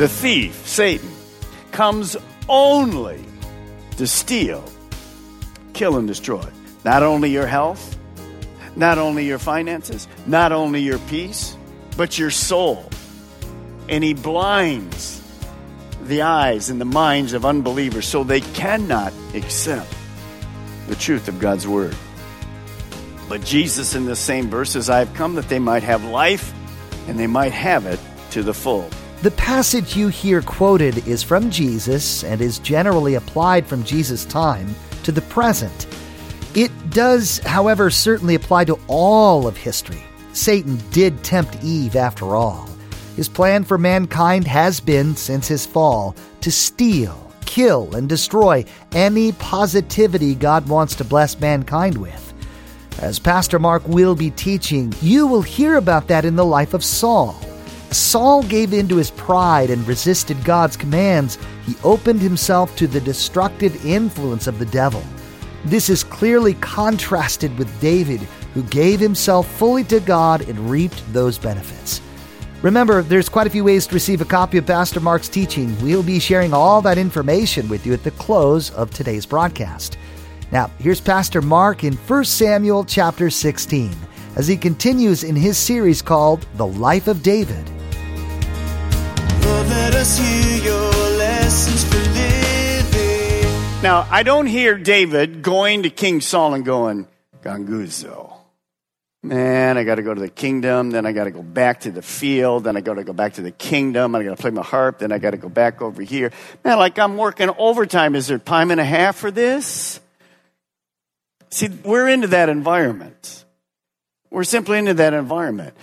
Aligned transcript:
The 0.00 0.08
thief, 0.08 0.66
Satan, 0.66 1.10
comes 1.72 2.16
only 2.48 3.22
to 3.98 4.06
steal, 4.06 4.64
kill, 5.74 5.98
and 5.98 6.08
destroy. 6.08 6.48
Not 6.86 7.02
only 7.02 7.28
your 7.28 7.46
health, 7.46 7.98
not 8.76 8.96
only 8.96 9.26
your 9.26 9.38
finances, 9.38 10.08
not 10.24 10.52
only 10.52 10.80
your 10.80 10.98
peace, 11.00 11.54
but 11.98 12.18
your 12.18 12.30
soul. 12.30 12.88
And 13.90 14.02
he 14.02 14.14
blinds 14.14 15.22
the 16.04 16.22
eyes 16.22 16.70
and 16.70 16.80
the 16.80 16.86
minds 16.86 17.34
of 17.34 17.44
unbelievers 17.44 18.06
so 18.06 18.24
they 18.24 18.40
cannot 18.40 19.12
accept 19.34 19.94
the 20.88 20.96
truth 20.96 21.28
of 21.28 21.38
God's 21.38 21.68
word. 21.68 21.94
But 23.28 23.44
Jesus, 23.44 23.94
in 23.94 24.06
the 24.06 24.16
same 24.16 24.48
verse, 24.48 24.70
says, 24.70 24.88
I 24.88 25.00
have 25.00 25.12
come 25.12 25.34
that 25.34 25.50
they 25.50 25.58
might 25.58 25.82
have 25.82 26.02
life 26.04 26.54
and 27.06 27.18
they 27.18 27.26
might 27.26 27.52
have 27.52 27.84
it 27.84 28.00
to 28.30 28.42
the 28.42 28.54
full. 28.54 28.88
The 29.22 29.30
passage 29.32 29.96
you 29.96 30.08
hear 30.08 30.40
quoted 30.40 31.06
is 31.06 31.22
from 31.22 31.50
Jesus 31.50 32.24
and 32.24 32.40
is 32.40 32.58
generally 32.58 33.16
applied 33.16 33.66
from 33.66 33.84
Jesus' 33.84 34.24
time 34.24 34.74
to 35.02 35.12
the 35.12 35.20
present. 35.20 35.86
It 36.54 36.70
does, 36.88 37.38
however, 37.40 37.90
certainly 37.90 38.34
apply 38.34 38.64
to 38.64 38.78
all 38.86 39.46
of 39.46 39.58
history. 39.58 40.02
Satan 40.32 40.80
did 40.90 41.22
tempt 41.22 41.62
Eve 41.62 41.96
after 41.96 42.34
all. 42.34 42.66
His 43.14 43.28
plan 43.28 43.62
for 43.62 43.76
mankind 43.76 44.46
has 44.46 44.80
been, 44.80 45.14
since 45.14 45.46
his 45.46 45.66
fall, 45.66 46.16
to 46.40 46.50
steal, 46.50 47.30
kill, 47.44 47.94
and 47.94 48.08
destroy 48.08 48.64
any 48.92 49.32
positivity 49.32 50.34
God 50.34 50.66
wants 50.66 50.94
to 50.94 51.04
bless 51.04 51.38
mankind 51.38 51.98
with. 51.98 52.32
As 53.00 53.18
Pastor 53.18 53.58
Mark 53.58 53.86
will 53.86 54.14
be 54.14 54.30
teaching, 54.30 54.94
you 55.02 55.26
will 55.26 55.42
hear 55.42 55.76
about 55.76 56.08
that 56.08 56.24
in 56.24 56.36
the 56.36 56.44
life 56.44 56.72
of 56.72 56.82
Saul. 56.82 57.38
Saul 57.92 58.42
gave 58.44 58.72
in 58.72 58.88
to 58.88 58.96
his 58.96 59.10
pride 59.10 59.70
and 59.70 59.86
resisted 59.86 60.44
God's 60.44 60.76
commands. 60.76 61.38
He 61.66 61.76
opened 61.82 62.20
himself 62.20 62.74
to 62.76 62.86
the 62.86 63.00
destructive 63.00 63.84
influence 63.84 64.46
of 64.46 64.58
the 64.58 64.66
devil. 64.66 65.02
This 65.64 65.90
is 65.90 66.04
clearly 66.04 66.54
contrasted 66.54 67.56
with 67.58 67.80
David, 67.80 68.20
who 68.54 68.62
gave 68.64 69.00
himself 69.00 69.50
fully 69.56 69.84
to 69.84 70.00
God 70.00 70.48
and 70.48 70.70
reaped 70.70 71.02
those 71.12 71.36
benefits. 71.36 72.00
Remember, 72.62 73.02
there's 73.02 73.28
quite 73.28 73.46
a 73.46 73.50
few 73.50 73.64
ways 73.64 73.86
to 73.86 73.94
receive 73.94 74.20
a 74.20 74.26
copy 74.26 74.58
of 74.58 74.66
Pastor 74.66 75.00
Mark's 75.00 75.28
teaching. 75.28 75.76
We'll 75.82 76.02
be 76.02 76.18
sharing 76.18 76.52
all 76.52 76.82
that 76.82 76.98
information 76.98 77.68
with 77.68 77.86
you 77.86 77.92
at 77.92 78.04
the 78.04 78.10
close 78.12 78.70
of 78.70 78.90
today's 78.90 79.26
broadcast. 79.26 79.96
Now, 80.52 80.70
here's 80.78 81.00
Pastor 81.00 81.40
Mark 81.40 81.84
in 81.84 81.94
1 81.94 82.24
Samuel 82.24 82.84
chapter 82.84 83.30
16 83.30 83.94
as 84.36 84.46
he 84.46 84.56
continues 84.56 85.24
in 85.24 85.36
his 85.36 85.58
series 85.58 86.02
called 86.02 86.46
The 86.54 86.66
Life 86.66 87.08
of 87.08 87.22
David. 87.22 87.70
Now, 93.82 94.06
I 94.10 94.22
don't 94.22 94.46
hear 94.46 94.76
David 94.76 95.40
going 95.40 95.84
to 95.84 95.90
King 95.90 96.20
Saul 96.20 96.52
and 96.52 96.64
going, 96.66 97.08
Ganguzo. 97.42 98.30
Man, 99.22 99.78
I 99.78 99.84
got 99.84 99.94
to 99.94 100.02
go 100.02 100.14
to 100.14 100.20
the 100.20 100.28
kingdom, 100.28 100.90
then 100.90 101.06
I 101.06 101.12
got 101.12 101.24
to 101.24 101.30
go 101.30 101.42
back 101.42 101.80
to 101.80 101.90
the 101.90 102.02
field, 102.02 102.64
then 102.64 102.76
I 102.76 102.82
got 102.82 102.94
to 102.94 103.04
go 103.04 103.12
back 103.12 103.34
to 103.34 103.42
the 103.42 103.50
kingdom, 103.50 104.14
I 104.14 104.22
got 104.22 104.36
to 104.36 104.40
play 104.40 104.50
my 104.50 104.62
harp, 104.62 104.98
then 104.98 105.12
I 105.12 105.18
got 105.18 105.30
to 105.32 105.36
go 105.38 105.48
back 105.48 105.82
over 105.82 106.02
here. 106.02 106.30
Man, 106.62 106.78
like 106.78 106.98
I'm 106.98 107.16
working 107.16 107.50
overtime. 107.56 108.14
Is 108.14 108.28
there 108.28 108.38
time 108.38 108.70
and 108.70 108.80
a 108.80 108.84
half 108.84 109.16
for 109.16 109.30
this? 109.30 110.00
See, 111.50 111.68
we're 111.68 112.08
into 112.08 112.28
that 112.28 112.48
environment. 112.48 113.44
We're 114.30 114.44
simply 114.44 114.78
into 114.78 114.94
that 114.94 115.14
environment. 115.14 115.74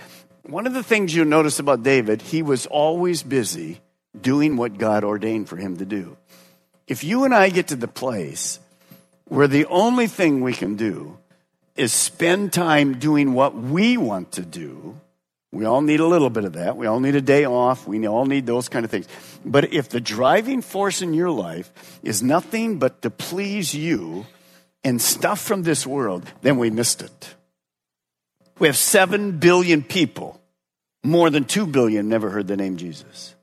One 0.48 0.66
of 0.66 0.72
the 0.72 0.82
things 0.82 1.14
you 1.14 1.26
notice 1.26 1.58
about 1.58 1.82
David, 1.82 2.22
he 2.22 2.42
was 2.42 2.64
always 2.64 3.22
busy 3.22 3.82
doing 4.18 4.56
what 4.56 4.78
God 4.78 5.04
ordained 5.04 5.46
for 5.46 5.56
him 5.56 5.76
to 5.76 5.84
do. 5.84 6.16
If 6.86 7.04
you 7.04 7.24
and 7.24 7.34
I 7.34 7.50
get 7.50 7.68
to 7.68 7.76
the 7.76 7.86
place 7.86 8.58
where 9.26 9.46
the 9.46 9.66
only 9.66 10.06
thing 10.06 10.40
we 10.40 10.54
can 10.54 10.76
do 10.76 11.18
is 11.76 11.92
spend 11.92 12.54
time 12.54 12.98
doing 12.98 13.34
what 13.34 13.54
we 13.54 13.98
want 13.98 14.32
to 14.32 14.42
do, 14.42 14.98
we 15.52 15.66
all 15.66 15.82
need 15.82 16.00
a 16.00 16.06
little 16.06 16.30
bit 16.30 16.46
of 16.46 16.54
that. 16.54 16.78
We 16.78 16.86
all 16.86 17.00
need 17.00 17.14
a 17.14 17.20
day 17.20 17.44
off. 17.44 17.86
We 17.86 18.06
all 18.06 18.24
need 18.24 18.46
those 18.46 18.70
kind 18.70 18.86
of 18.86 18.90
things. 18.90 19.06
But 19.44 19.74
if 19.74 19.90
the 19.90 20.00
driving 20.00 20.62
force 20.62 21.02
in 21.02 21.12
your 21.12 21.30
life 21.30 21.70
is 22.02 22.22
nothing 22.22 22.78
but 22.78 23.02
to 23.02 23.10
please 23.10 23.74
you 23.74 24.24
and 24.82 25.00
stuff 25.00 25.42
from 25.42 25.64
this 25.64 25.86
world, 25.86 26.24
then 26.40 26.56
we 26.56 26.70
missed 26.70 27.02
it. 27.02 27.34
We 28.58 28.66
have 28.66 28.78
7 28.78 29.38
billion 29.38 29.82
people. 29.82 30.37
More 31.08 31.30
than 31.30 31.44
2 31.44 31.66
billion 31.66 32.10
never 32.10 32.28
heard 32.28 32.48
the 32.48 32.56
name 32.58 32.76
Jesus. 32.76 33.34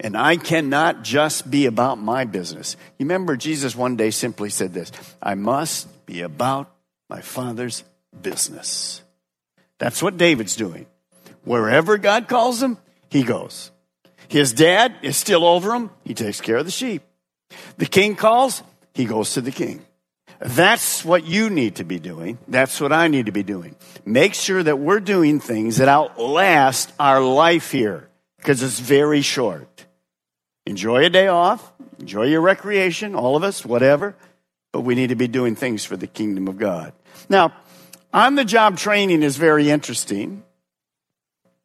And 0.00 0.18
I 0.18 0.36
cannot 0.36 1.02
just 1.02 1.50
be 1.50 1.64
about 1.64 1.98
my 1.98 2.26
business. 2.26 2.76
You 2.98 3.06
remember 3.06 3.38
Jesus 3.38 3.74
one 3.74 3.96
day 3.96 4.10
simply 4.10 4.50
said 4.50 4.74
this 4.74 4.92
I 5.22 5.34
must 5.34 5.88
be 6.04 6.20
about 6.20 6.70
my 7.08 7.22
Father's 7.22 7.84
business. 8.20 9.00
That's 9.78 10.02
what 10.02 10.18
David's 10.18 10.56
doing. 10.56 10.84
Wherever 11.44 11.96
God 11.96 12.28
calls 12.28 12.62
him, 12.62 12.76
he 13.08 13.22
goes. 13.22 13.70
His 14.28 14.52
dad 14.52 14.94
is 15.00 15.16
still 15.16 15.46
over 15.46 15.72
him, 15.72 15.88
he 16.04 16.12
takes 16.12 16.42
care 16.42 16.58
of 16.58 16.66
the 16.66 16.70
sheep. 16.70 17.00
The 17.78 17.86
king 17.86 18.14
calls, 18.14 18.62
he 18.92 19.06
goes 19.06 19.32
to 19.34 19.40
the 19.40 19.52
king. 19.52 19.82
That's 20.40 21.04
what 21.04 21.24
you 21.24 21.50
need 21.50 21.76
to 21.76 21.84
be 21.84 21.98
doing. 21.98 22.38
That's 22.48 22.80
what 22.80 22.92
I 22.92 23.08
need 23.08 23.26
to 23.26 23.32
be 23.32 23.42
doing. 23.42 23.76
Make 24.04 24.34
sure 24.34 24.62
that 24.62 24.78
we're 24.78 25.00
doing 25.00 25.40
things 25.40 25.78
that 25.78 25.88
outlast 25.88 26.92
our 26.98 27.20
life 27.20 27.70
here 27.70 28.08
because 28.38 28.62
it's 28.62 28.80
very 28.80 29.22
short. 29.22 29.86
Enjoy 30.66 31.04
a 31.04 31.10
day 31.10 31.28
off, 31.28 31.72
enjoy 31.98 32.24
your 32.24 32.40
recreation, 32.40 33.14
all 33.14 33.36
of 33.36 33.44
us, 33.44 33.64
whatever, 33.64 34.14
but 34.72 34.80
we 34.80 34.94
need 34.94 35.08
to 35.08 35.14
be 35.14 35.28
doing 35.28 35.56
things 35.56 35.84
for 35.84 35.96
the 35.96 36.06
kingdom 36.06 36.48
of 36.48 36.58
God. 36.58 36.92
Now, 37.28 37.52
on 38.12 38.34
the 38.34 38.44
job 38.44 38.78
training 38.78 39.22
is 39.22 39.36
very 39.36 39.70
interesting. 39.70 40.42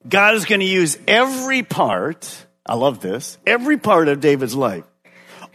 God 0.08 0.35
is 0.35 0.46
going 0.46 0.62
to 0.62 0.66
use 0.66 0.97
every 1.08 1.63
part, 1.63 2.46
I 2.66 2.75
love 2.75 3.02
this, 3.02 3.38
every 3.46 3.78
part 3.78 4.08
of 4.08 4.19
David's 4.19 4.56
life 4.56 4.84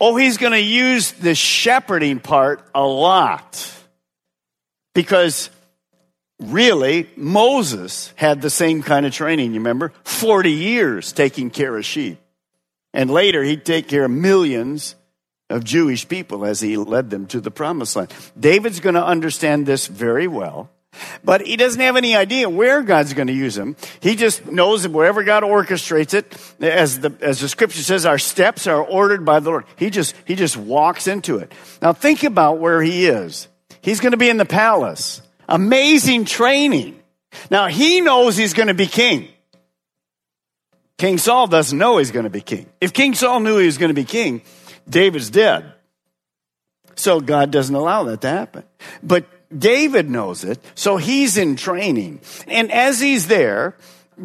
Oh, 0.06 0.16
he's 0.16 0.36
going 0.36 0.52
to 0.52 0.60
use 0.60 1.12
the 1.12 1.34
shepherding 1.34 2.20
part 2.20 2.68
a 2.74 2.82
lot. 2.82 3.72
Because 4.94 5.48
really, 6.38 7.08
Moses 7.16 8.12
had 8.14 8.42
the 8.42 8.50
same 8.50 8.82
kind 8.82 9.06
of 9.06 9.14
training, 9.14 9.54
you 9.54 9.60
remember? 9.60 9.94
40 10.04 10.50
years 10.50 11.12
taking 11.12 11.48
care 11.48 11.74
of 11.74 11.86
sheep. 11.86 12.18
And 12.92 13.10
later, 13.10 13.42
he'd 13.42 13.64
take 13.64 13.88
care 13.88 14.04
of 14.04 14.10
millions 14.10 14.94
of 15.48 15.64
Jewish 15.64 16.06
people 16.06 16.44
as 16.44 16.60
he 16.60 16.76
led 16.76 17.08
them 17.08 17.24
to 17.28 17.40
the 17.40 17.50
promised 17.50 17.96
land. 17.96 18.12
David's 18.38 18.80
going 18.80 18.96
to 18.96 19.04
understand 19.04 19.64
this 19.64 19.86
very 19.86 20.28
well. 20.28 20.68
But 21.22 21.46
he 21.46 21.56
doesn't 21.56 21.80
have 21.80 21.96
any 21.96 22.14
idea 22.16 22.48
where 22.48 22.82
God's 22.82 23.14
going 23.14 23.28
to 23.28 23.32
use 23.32 23.56
him. 23.56 23.76
He 24.00 24.16
just 24.16 24.46
knows 24.46 24.82
that 24.82 24.92
wherever 24.92 25.22
God 25.22 25.42
orchestrates 25.42 26.14
it, 26.14 26.36
as 26.60 27.00
the, 27.00 27.12
as 27.20 27.40
the 27.40 27.48
scripture 27.48 27.82
says, 27.82 28.06
our 28.06 28.18
steps 28.18 28.66
are 28.66 28.82
ordered 28.82 29.24
by 29.24 29.40
the 29.40 29.50
Lord. 29.50 29.64
He 29.76 29.90
just, 29.90 30.14
he 30.26 30.34
just 30.34 30.56
walks 30.56 31.06
into 31.06 31.38
it. 31.38 31.52
Now 31.80 31.92
think 31.92 32.24
about 32.24 32.58
where 32.58 32.82
he 32.82 33.06
is. 33.06 33.48
He's 33.80 34.00
going 34.00 34.12
to 34.12 34.18
be 34.18 34.28
in 34.28 34.36
the 34.36 34.44
palace. 34.44 35.20
Amazing 35.48 36.24
training. 36.24 37.00
Now 37.50 37.66
he 37.68 38.00
knows 38.00 38.36
he's 38.36 38.54
going 38.54 38.68
to 38.68 38.74
be 38.74 38.86
king. 38.86 39.28
King 40.96 41.18
Saul 41.18 41.46
doesn't 41.48 41.76
know 41.76 41.98
he's 41.98 42.12
going 42.12 42.24
to 42.24 42.30
be 42.30 42.40
king. 42.40 42.66
If 42.80 42.92
King 42.92 43.14
Saul 43.14 43.40
knew 43.40 43.58
he 43.58 43.66
was 43.66 43.78
going 43.78 43.88
to 43.88 43.94
be 43.94 44.04
king, 44.04 44.42
David's 44.88 45.30
dead. 45.30 45.72
So 46.96 47.20
God 47.20 47.50
doesn't 47.50 47.74
allow 47.74 48.04
that 48.04 48.20
to 48.20 48.28
happen. 48.28 48.62
But 49.02 49.26
David 49.56 50.10
knows 50.10 50.44
it, 50.44 50.62
so 50.74 50.96
he's 50.96 51.36
in 51.36 51.56
training. 51.56 52.20
And 52.46 52.72
as 52.72 53.00
he's 53.00 53.26
there, 53.26 53.76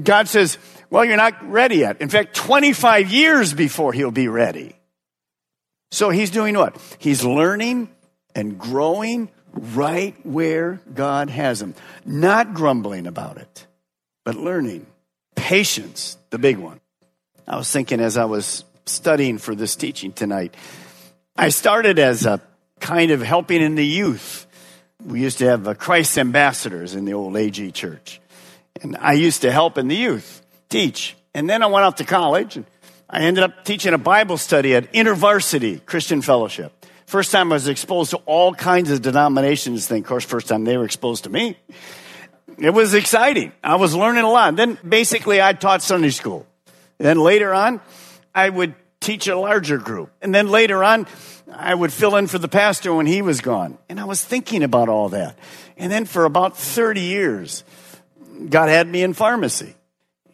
God 0.03 0.27
says, 0.27 0.57
Well, 0.89 1.05
you're 1.05 1.17
not 1.17 1.49
ready 1.49 1.77
yet. 1.77 2.01
In 2.01 2.09
fact, 2.09 2.35
25 2.35 3.11
years 3.11 3.53
before 3.53 3.93
he'll 3.93 4.11
be 4.11 4.27
ready. 4.27 4.75
So 5.91 6.09
he's 6.09 6.29
doing 6.29 6.55
what? 6.57 6.77
He's 6.99 7.23
learning 7.23 7.89
and 8.35 8.57
growing 8.57 9.29
right 9.53 10.15
where 10.25 10.81
God 10.93 11.29
has 11.29 11.61
him. 11.61 11.73
Not 12.05 12.53
grumbling 12.53 13.07
about 13.07 13.37
it, 13.37 13.67
but 14.23 14.35
learning. 14.35 14.85
Patience, 15.35 16.17
the 16.29 16.37
big 16.37 16.57
one. 16.57 16.79
I 17.47 17.55
was 17.55 17.71
thinking 17.71 17.99
as 17.99 18.17
I 18.17 18.25
was 18.25 18.63
studying 18.85 19.37
for 19.39 19.55
this 19.55 19.75
teaching 19.75 20.11
tonight, 20.11 20.55
I 21.35 21.49
started 21.49 21.97
as 21.97 22.25
a 22.25 22.41
kind 22.79 23.11
of 23.11 23.21
helping 23.21 23.61
in 23.61 23.75
the 23.75 23.85
youth. 23.85 24.45
We 25.03 25.21
used 25.21 25.37
to 25.37 25.45
have 25.45 25.67
uh, 25.67 25.73
Christ 25.75 26.17
ambassadors 26.17 26.93
in 26.93 27.05
the 27.05 27.13
old 27.13 27.37
AG 27.37 27.71
church. 27.71 28.19
And 28.81 28.97
I 28.97 29.13
used 29.13 29.41
to 29.43 29.51
help 29.51 29.77
in 29.77 29.87
the 29.87 29.95
youth, 29.95 30.41
teach. 30.67 31.15
And 31.33 31.49
then 31.49 31.63
I 31.63 31.67
went 31.67 31.85
off 31.85 31.95
to 31.95 32.03
college 32.03 32.57
and 32.57 32.65
I 33.09 33.21
ended 33.21 33.43
up 33.43 33.63
teaching 33.63 33.93
a 33.93 33.97
Bible 33.97 34.37
study 34.37 34.75
at 34.75 34.91
InterVarsity 34.93 35.85
Christian 35.85 36.21
Fellowship. 36.21 36.73
First 37.05 37.31
time 37.31 37.51
I 37.51 37.55
was 37.55 37.67
exposed 37.67 38.11
to 38.11 38.17
all 38.25 38.53
kinds 38.53 38.91
of 38.91 39.01
denominations. 39.01 39.87
Then, 39.87 39.99
of 39.99 40.05
course, 40.05 40.25
first 40.25 40.47
time 40.47 40.63
they 40.63 40.77
were 40.77 40.85
exposed 40.85 41.23
to 41.23 41.29
me. 41.29 41.57
It 42.57 42.71
was 42.71 42.93
exciting. 42.93 43.53
I 43.63 43.77
was 43.77 43.95
learning 43.95 44.23
a 44.23 44.29
lot. 44.29 44.55
Then 44.55 44.77
basically 44.87 45.41
I 45.41 45.53
taught 45.53 45.81
Sunday 45.81 46.09
school. 46.11 46.45
Then 46.97 47.19
later 47.19 47.53
on, 47.53 47.79
I 48.35 48.49
would 48.49 48.75
teach 48.99 49.27
a 49.27 49.37
larger 49.37 49.77
group. 49.77 50.11
And 50.21 50.33
then 50.33 50.49
later 50.49 50.83
on, 50.83 51.07
I 51.51 51.73
would 51.73 51.91
fill 51.91 52.15
in 52.15 52.27
for 52.27 52.37
the 52.37 52.47
pastor 52.47 52.93
when 52.93 53.05
he 53.05 53.21
was 53.21 53.41
gone. 53.41 53.77
And 53.87 53.99
I 53.99 54.05
was 54.05 54.23
thinking 54.23 54.63
about 54.63 54.89
all 54.89 55.09
that. 55.09 55.37
And 55.77 55.91
then 55.91 56.05
for 56.05 56.25
about 56.25 56.57
30 56.57 57.01
years, 57.01 57.63
God 58.49 58.69
had 58.69 58.87
me 58.87 59.03
in 59.03 59.13
pharmacy. 59.13 59.75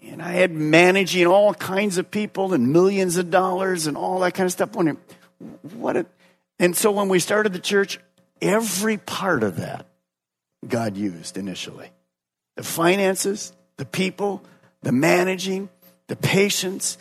And 0.04 0.22
I 0.22 0.34
had 0.34 0.52
managing 0.52 1.26
all 1.28 1.54
kinds 1.54 1.98
of 1.98 2.12
people 2.12 2.54
and 2.54 2.72
millions 2.72 3.18
of 3.18 3.32
dollars 3.32 3.88
and 3.88 3.98
all 3.98 4.20
that 4.20 4.34
kind 4.34 4.46
of 4.46 4.52
stuff. 4.52 4.74
Wondering, 4.74 5.00
what 5.76 5.98
a, 5.98 6.06
and 6.60 6.76
so 6.76 6.92
when 6.92 7.10
we 7.10 7.20
started 7.20 7.54
the 7.54 7.60
church, 7.60 8.00
every 8.42 8.98
part 8.98 9.44
of 9.44 9.58
that 9.58 9.86
God 10.68 10.98
used 10.98 11.38
initially. 11.38 11.90
The 12.56 12.64
finances, 12.64 13.52
the 13.78 13.86
people, 13.86 14.44
the 14.82 14.92
managing, 14.92 15.70
the 16.08 16.16
patience, 16.16 16.98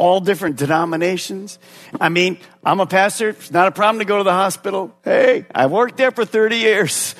all 0.00 0.18
different 0.18 0.56
denominations. 0.56 1.58
I 2.00 2.08
mean, 2.08 2.38
I'm 2.64 2.80
a 2.80 2.86
pastor. 2.86 3.28
It's 3.28 3.50
not 3.50 3.68
a 3.68 3.70
problem 3.70 3.98
to 3.98 4.06
go 4.06 4.16
to 4.16 4.24
the 4.24 4.32
hospital. 4.32 4.96
Hey, 5.04 5.44
I've 5.54 5.70
worked 5.70 5.98
there 5.98 6.10
for 6.10 6.24
30 6.24 6.56
years. 6.56 7.14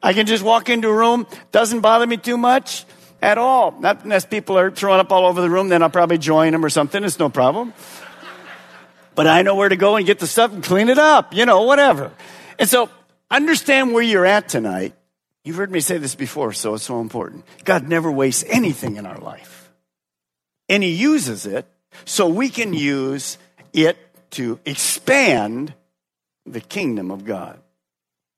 I 0.00 0.12
can 0.12 0.26
just 0.26 0.44
walk 0.44 0.68
into 0.68 0.88
a 0.88 0.94
room. 0.94 1.26
Doesn't 1.50 1.80
bother 1.80 2.06
me 2.06 2.18
too 2.18 2.38
much 2.38 2.84
at 3.20 3.36
all. 3.36 3.72
Not 3.72 4.04
unless 4.04 4.24
people 4.24 4.56
are 4.56 4.70
throwing 4.70 5.00
up 5.00 5.10
all 5.10 5.26
over 5.26 5.40
the 5.40 5.50
room, 5.50 5.70
then 5.70 5.82
I'll 5.82 5.90
probably 5.90 6.18
join 6.18 6.52
them 6.52 6.64
or 6.64 6.70
something. 6.70 7.02
It's 7.02 7.18
no 7.18 7.30
problem. 7.30 7.74
But 9.16 9.26
I 9.26 9.42
know 9.42 9.56
where 9.56 9.68
to 9.68 9.74
go 9.74 9.96
and 9.96 10.06
get 10.06 10.20
the 10.20 10.28
stuff 10.28 10.52
and 10.52 10.62
clean 10.62 10.88
it 10.88 10.98
up, 10.98 11.34
you 11.34 11.46
know, 11.46 11.62
whatever. 11.62 12.12
And 12.60 12.68
so 12.68 12.88
understand 13.28 13.92
where 13.92 14.04
you're 14.04 14.24
at 14.24 14.48
tonight. 14.48 14.94
You've 15.42 15.56
heard 15.56 15.72
me 15.72 15.80
say 15.80 15.98
this 15.98 16.14
before, 16.14 16.52
so 16.52 16.74
it's 16.74 16.84
so 16.84 17.00
important. 17.00 17.44
God 17.64 17.88
never 17.88 18.08
wastes 18.08 18.44
anything 18.46 18.98
in 18.98 19.04
our 19.04 19.18
life. 19.18 19.72
And 20.68 20.84
He 20.84 20.90
uses 20.90 21.44
it 21.44 21.66
so 22.04 22.28
we 22.28 22.48
can 22.48 22.72
use 22.72 23.38
it 23.72 23.96
to 24.30 24.58
expand 24.64 25.74
the 26.46 26.60
kingdom 26.60 27.10
of 27.10 27.24
God. 27.24 27.60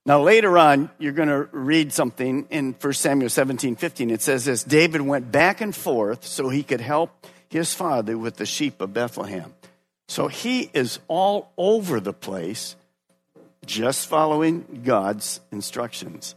Now, 0.05 0.21
later 0.21 0.59
on, 0.59 0.91
you're 0.99 1.13
going 1.13 1.29
to 1.29 1.49
read 1.53 1.93
something 1.93 2.47
in 2.51 2.75
1 2.81 2.93
Samuel 2.93 3.31
17 3.31 3.77
15. 3.77 4.11
It 4.11 4.21
says 4.21 4.45
this 4.45 4.65
David 4.65 5.01
went 5.01 5.31
back 5.31 5.61
and 5.61 5.75
forth 5.75 6.27
so 6.27 6.49
he 6.49 6.63
could 6.63 6.81
help 6.81 7.27
his 7.49 7.73
father 7.73 8.19
with 8.19 8.37
the 8.37 8.47
sheep 8.47 8.81
of 8.81 8.93
Bethlehem. 8.93 9.55
So 10.09 10.27
he 10.27 10.71
is 10.75 10.99
all 11.07 11.53
over 11.57 12.01
the 12.01 12.13
place, 12.13 12.75
just 13.65 14.09
following 14.09 14.83
God's 14.85 15.41
instructions. 15.53 16.35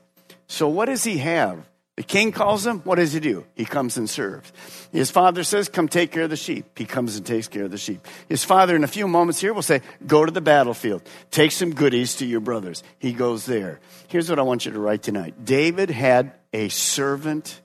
So, 0.47 0.67
what 0.67 0.85
does 0.85 1.03
he 1.03 1.17
have? 1.17 1.67
The 1.97 2.03
king 2.03 2.33
calls 2.33 2.65
him. 2.67 2.79
What 2.79 2.95
does 2.95 3.13
he 3.13 3.21
do? 3.21 3.45
He 3.55 3.63
comes 3.63 3.95
and 3.95 4.09
serves. 4.09 4.51
His 4.91 5.09
father 5.09 5.45
says, 5.45 5.69
Come 5.69 5.87
take 5.87 6.11
care 6.11 6.23
of 6.23 6.29
the 6.29 6.35
sheep. 6.35 6.77
He 6.77 6.85
comes 6.85 7.15
and 7.15 7.25
takes 7.25 7.47
care 7.47 7.63
of 7.63 7.71
the 7.71 7.77
sheep. 7.77 8.05
His 8.27 8.43
father, 8.43 8.75
in 8.75 8.83
a 8.83 8.87
few 8.87 9.07
moments 9.07 9.39
here, 9.39 9.53
will 9.53 9.61
say, 9.61 9.81
Go 10.05 10.25
to 10.25 10.31
the 10.31 10.41
battlefield. 10.41 11.03
Take 11.31 11.53
some 11.53 11.73
goodies 11.73 12.15
to 12.17 12.25
your 12.25 12.41
brothers. 12.41 12.83
He 12.99 13.13
goes 13.13 13.45
there. 13.45 13.79
Here's 14.09 14.29
what 14.29 14.39
I 14.39 14.41
want 14.41 14.65
you 14.65 14.73
to 14.73 14.79
write 14.79 15.03
tonight 15.03 15.45
David 15.45 15.89
had 15.89 16.33
a 16.51 16.67
servant 16.67 17.61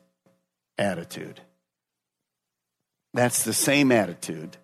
attitude. 0.78 1.40
That's 3.12 3.42
the 3.42 3.52
same 3.52 3.90
attitude 3.90 4.56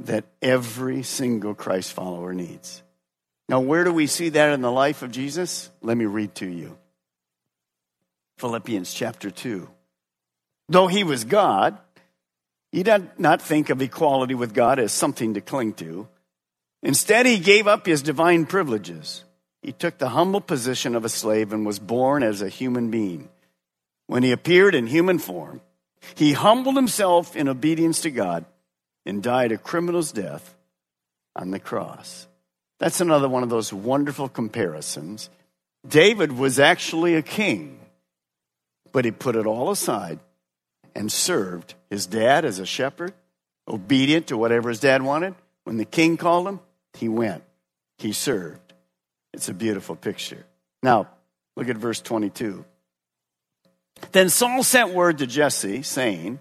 that 0.00 0.24
every 0.40 1.04
single 1.04 1.54
Christ 1.54 1.92
follower 1.92 2.32
needs. 2.32 2.82
Now, 3.48 3.60
where 3.60 3.84
do 3.84 3.92
we 3.92 4.08
see 4.08 4.30
that 4.30 4.52
in 4.52 4.62
the 4.62 4.72
life 4.72 5.02
of 5.02 5.12
Jesus? 5.12 5.70
Let 5.80 5.96
me 5.96 6.06
read 6.06 6.34
to 6.36 6.46
you. 6.46 6.76
Philippians 8.42 8.92
chapter 8.92 9.30
2. 9.30 9.68
Though 10.68 10.88
he 10.88 11.04
was 11.04 11.22
God, 11.22 11.78
he 12.72 12.82
did 12.82 13.16
not 13.16 13.40
think 13.40 13.70
of 13.70 13.80
equality 13.80 14.34
with 14.34 14.52
God 14.52 14.80
as 14.80 14.90
something 14.90 15.34
to 15.34 15.40
cling 15.40 15.74
to. 15.74 16.08
Instead, 16.82 17.24
he 17.24 17.38
gave 17.38 17.68
up 17.68 17.86
his 17.86 18.02
divine 18.02 18.46
privileges. 18.46 19.22
He 19.62 19.70
took 19.70 19.98
the 19.98 20.08
humble 20.08 20.40
position 20.40 20.96
of 20.96 21.04
a 21.04 21.08
slave 21.08 21.52
and 21.52 21.64
was 21.64 21.78
born 21.78 22.24
as 22.24 22.42
a 22.42 22.48
human 22.48 22.90
being. 22.90 23.28
When 24.08 24.24
he 24.24 24.32
appeared 24.32 24.74
in 24.74 24.88
human 24.88 25.20
form, 25.20 25.60
he 26.16 26.32
humbled 26.32 26.74
himself 26.74 27.36
in 27.36 27.46
obedience 27.46 28.00
to 28.00 28.10
God 28.10 28.44
and 29.06 29.22
died 29.22 29.52
a 29.52 29.56
criminal's 29.56 30.10
death 30.10 30.56
on 31.36 31.52
the 31.52 31.60
cross. 31.60 32.26
That's 32.80 33.00
another 33.00 33.28
one 33.28 33.44
of 33.44 33.50
those 33.50 33.72
wonderful 33.72 34.28
comparisons. 34.28 35.30
David 35.86 36.32
was 36.32 36.58
actually 36.58 37.14
a 37.14 37.22
king 37.22 37.78
but 38.92 39.04
he 39.04 39.10
put 39.10 39.36
it 39.36 39.46
all 39.46 39.70
aside 39.70 40.20
and 40.94 41.10
served 41.10 41.74
his 41.90 42.06
dad 42.06 42.44
as 42.44 42.58
a 42.58 42.66
shepherd, 42.66 43.12
obedient 43.66 44.28
to 44.28 44.36
whatever 44.36 44.68
his 44.68 44.80
dad 44.80 45.02
wanted. 45.02 45.34
When 45.64 45.78
the 45.78 45.84
king 45.84 46.16
called 46.16 46.46
him, 46.46 46.60
he 46.94 47.08
went. 47.08 47.42
He 47.98 48.12
served. 48.12 48.74
It's 49.32 49.48
a 49.48 49.54
beautiful 49.54 49.96
picture. 49.96 50.44
Now, 50.82 51.08
look 51.56 51.68
at 51.68 51.76
verse 51.76 52.00
22. 52.00 52.64
Then 54.12 54.28
Saul 54.28 54.62
sent 54.62 54.92
word 54.92 55.18
to 55.18 55.26
Jesse, 55.26 55.82
saying, 55.82 56.40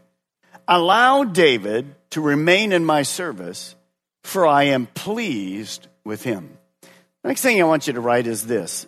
Allow 0.68 1.24
David 1.24 1.96
to 2.12 2.22
remain 2.22 2.72
in 2.72 2.84
my 2.84 3.04
service, 3.04 3.76
for 4.24 4.46
I 4.46 4.64
am 4.64 4.88
pleased 4.88 5.88
with 6.04 6.24
him. 6.24 6.58
The 7.22 7.30
next 7.30 7.42
thing 7.42 7.62
I 7.62 7.66
want 7.66 7.88
you 7.88 7.94
to 7.94 8.02
write 8.02 8.28
is 8.28 8.48
this, 8.48 8.88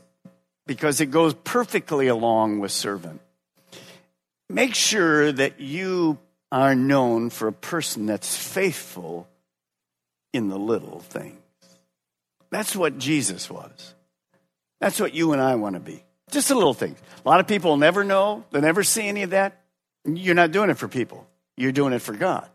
because 0.65 1.00
it 1.00 1.12
goes 1.12 1.34
perfectly 1.34 2.08
along 2.08 2.60
with 2.60 2.72
servant 2.72 3.22
make 4.50 4.75
sure 4.75 5.31
that 5.31 5.59
you 5.59 6.17
are 6.51 6.75
known 6.75 7.29
for 7.29 7.47
a 7.47 7.53
person 7.53 8.05
that's 8.05 8.35
faithful 8.35 9.27
in 10.33 10.50
the 10.50 10.57
little 10.57 11.00
things. 11.00 11.39
That's 12.51 12.75
what 12.75 12.97
Jesus 13.00 13.50
was. 13.50 13.95
That's 14.79 15.00
what 15.00 15.15
you 15.15 15.33
and 15.33 15.41
I 15.41 15.55
want 15.55 15.75
to 15.75 15.79
be. 15.79 16.03
Just 16.29 16.50
the 16.50 16.55
little 16.55 16.73
things. 16.73 17.00
A 17.25 17.29
lot 17.29 17.39
of 17.39 17.47
people 17.47 17.77
never 17.77 18.03
know, 18.03 18.43
they 18.51 18.62
never 18.62 18.83
see 18.83 19.07
any 19.07 19.23
of 19.23 19.31
that. 19.31 19.62
You're 20.05 20.35
not 20.35 20.51
doing 20.51 20.69
it 20.69 20.77
for 20.77 20.88
people, 20.88 21.27
you're 21.57 21.71
doing 21.71 21.93
it 21.93 22.00
for 22.00 22.13
God. 22.13 22.50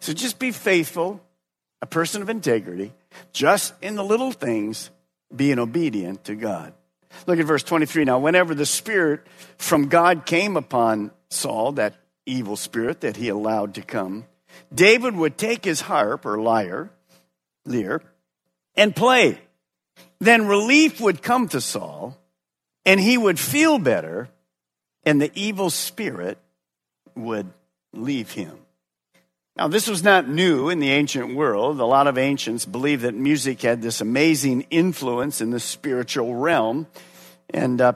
So 0.00 0.12
just 0.12 0.38
be 0.38 0.52
faithful, 0.52 1.20
a 1.80 1.86
person 1.86 2.22
of 2.22 2.28
integrity, 2.28 2.92
just 3.32 3.74
in 3.82 3.96
the 3.96 4.04
little 4.04 4.32
things, 4.32 4.90
being 5.34 5.58
obedient 5.58 6.24
to 6.24 6.34
God. 6.34 6.74
Look 7.26 7.38
at 7.38 7.46
verse 7.46 7.62
23 7.62 8.04
now. 8.04 8.18
Whenever 8.18 8.54
the 8.54 8.66
Spirit 8.66 9.26
from 9.58 9.88
God 9.88 10.26
came 10.26 10.56
upon 10.56 11.10
Saul, 11.30 11.72
that 11.72 11.94
evil 12.26 12.56
spirit 12.56 13.00
that 13.00 13.16
he 13.16 13.28
allowed 13.28 13.74
to 13.74 13.82
come, 13.82 14.26
David 14.74 15.16
would 15.16 15.36
take 15.36 15.64
his 15.64 15.82
harp 15.82 16.24
or 16.26 16.40
lyre, 16.40 16.90
lyre, 17.64 18.02
and 18.74 18.94
play. 18.94 19.38
Then 20.20 20.46
relief 20.46 21.00
would 21.00 21.22
come 21.22 21.48
to 21.48 21.60
Saul, 21.60 22.16
and 22.84 23.00
he 23.00 23.18
would 23.18 23.38
feel 23.38 23.78
better, 23.78 24.28
and 25.04 25.20
the 25.20 25.32
evil 25.34 25.70
spirit 25.70 26.38
would 27.14 27.52
leave 27.92 28.32
him. 28.32 28.58
Now, 29.56 29.68
this 29.68 29.86
was 29.86 30.02
not 30.02 30.28
new 30.28 30.70
in 30.70 30.78
the 30.78 30.90
ancient 30.90 31.34
world. 31.34 31.78
A 31.78 31.84
lot 31.84 32.06
of 32.06 32.16
ancients 32.16 32.64
believed 32.64 33.02
that 33.02 33.14
music 33.14 33.60
had 33.62 33.82
this 33.82 34.00
amazing 34.00 34.66
influence 34.70 35.40
in 35.40 35.50
the 35.50 35.60
spiritual 35.60 36.34
realm. 36.34 36.86
And 37.50 37.80
uh, 37.80 37.92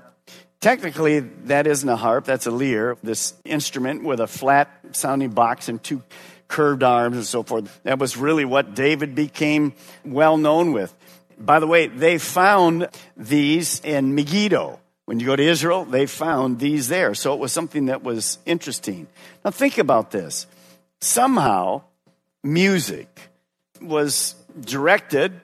Technically, 0.60 1.20
that 1.20 1.66
isn't 1.66 1.88
a 1.88 1.96
harp, 1.96 2.24
that's 2.24 2.46
a 2.46 2.50
lyre, 2.50 2.96
this 3.02 3.34
instrument 3.44 4.02
with 4.02 4.20
a 4.20 4.26
flat 4.26 4.68
sounding 4.92 5.30
box 5.30 5.68
and 5.68 5.82
two 5.82 6.02
curved 6.48 6.82
arms 6.82 7.16
and 7.16 7.26
so 7.26 7.42
forth. 7.42 7.80
That 7.82 7.98
was 7.98 8.16
really 8.16 8.44
what 8.44 8.74
David 8.74 9.14
became 9.14 9.74
well 10.04 10.36
known 10.36 10.72
with. 10.72 10.94
By 11.38 11.60
the 11.60 11.66
way, 11.66 11.88
they 11.88 12.18
found 12.18 12.88
these 13.16 13.80
in 13.84 14.14
Megiddo. 14.14 14.80
When 15.04 15.20
you 15.20 15.26
go 15.26 15.36
to 15.36 15.42
Israel, 15.42 15.84
they 15.84 16.06
found 16.06 16.58
these 16.58 16.88
there. 16.88 17.14
So 17.14 17.34
it 17.34 17.38
was 17.38 17.52
something 17.52 17.86
that 17.86 18.02
was 18.02 18.38
interesting. 18.46 19.06
Now 19.44 19.50
think 19.50 19.78
about 19.78 20.10
this. 20.10 20.46
Somehow 21.00 21.82
music 22.42 23.30
was 23.80 24.34
directed 24.58 25.40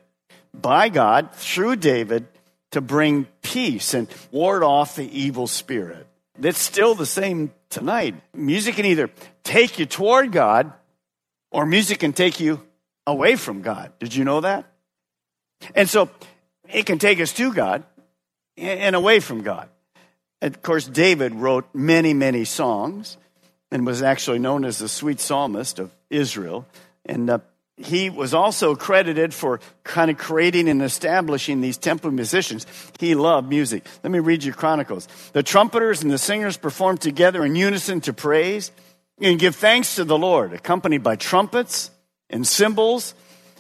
by 0.54 0.88
God 0.88 1.32
through 1.34 1.76
David 1.76 2.26
to 2.72 2.80
bring 2.80 3.26
peace 3.42 3.94
and 3.94 4.08
ward 4.30 4.62
off 4.62 4.96
the 4.96 5.18
evil 5.18 5.46
spirit. 5.46 6.06
That's 6.38 6.58
still 6.58 6.94
the 6.94 7.06
same 7.06 7.52
tonight. 7.68 8.14
Music 8.34 8.76
can 8.76 8.86
either 8.86 9.10
take 9.44 9.78
you 9.78 9.86
toward 9.86 10.32
God 10.32 10.72
or 11.50 11.66
music 11.66 12.00
can 12.00 12.12
take 12.12 12.40
you 12.40 12.62
away 13.06 13.36
from 13.36 13.62
God. 13.62 13.92
Did 13.98 14.14
you 14.14 14.24
know 14.24 14.40
that? 14.40 14.64
And 15.74 15.88
so 15.88 16.08
it 16.72 16.86
can 16.86 16.98
take 16.98 17.20
us 17.20 17.32
to 17.34 17.52
God 17.52 17.84
and 18.56 18.96
away 18.96 19.20
from 19.20 19.42
God. 19.42 19.68
Of 20.40 20.62
course, 20.62 20.86
David 20.86 21.34
wrote 21.34 21.68
many, 21.74 22.14
many 22.14 22.44
songs 22.44 23.16
and 23.72 23.86
was 23.86 24.02
actually 24.02 24.38
known 24.38 24.64
as 24.64 24.78
the 24.78 24.88
sweet 24.88 25.18
psalmist 25.18 25.78
of 25.78 25.90
Israel. 26.10 26.66
And 27.06 27.28
uh, 27.30 27.38
he 27.76 28.10
was 28.10 28.34
also 28.34 28.76
credited 28.76 29.32
for 29.32 29.60
kind 29.82 30.10
of 30.10 30.18
creating 30.18 30.68
and 30.68 30.82
establishing 30.82 31.60
these 31.60 31.78
temple 31.78 32.10
musicians. 32.10 32.66
He 33.00 33.14
loved 33.14 33.48
music. 33.48 33.84
Let 34.04 34.10
me 34.10 34.18
read 34.18 34.44
you 34.44 34.52
Chronicles. 34.52 35.08
The 35.32 35.42
trumpeters 35.42 36.02
and 36.02 36.10
the 36.10 36.18
singers 36.18 36.56
performed 36.56 37.00
together 37.00 37.44
in 37.44 37.56
unison 37.56 38.00
to 38.02 38.12
praise 38.12 38.70
and 39.20 39.38
give 39.38 39.56
thanks 39.56 39.96
to 39.96 40.04
the 40.04 40.18
Lord, 40.18 40.52
accompanied 40.52 41.02
by 41.02 41.16
trumpets 41.16 41.90
and 42.28 42.46
cymbals 42.46 43.14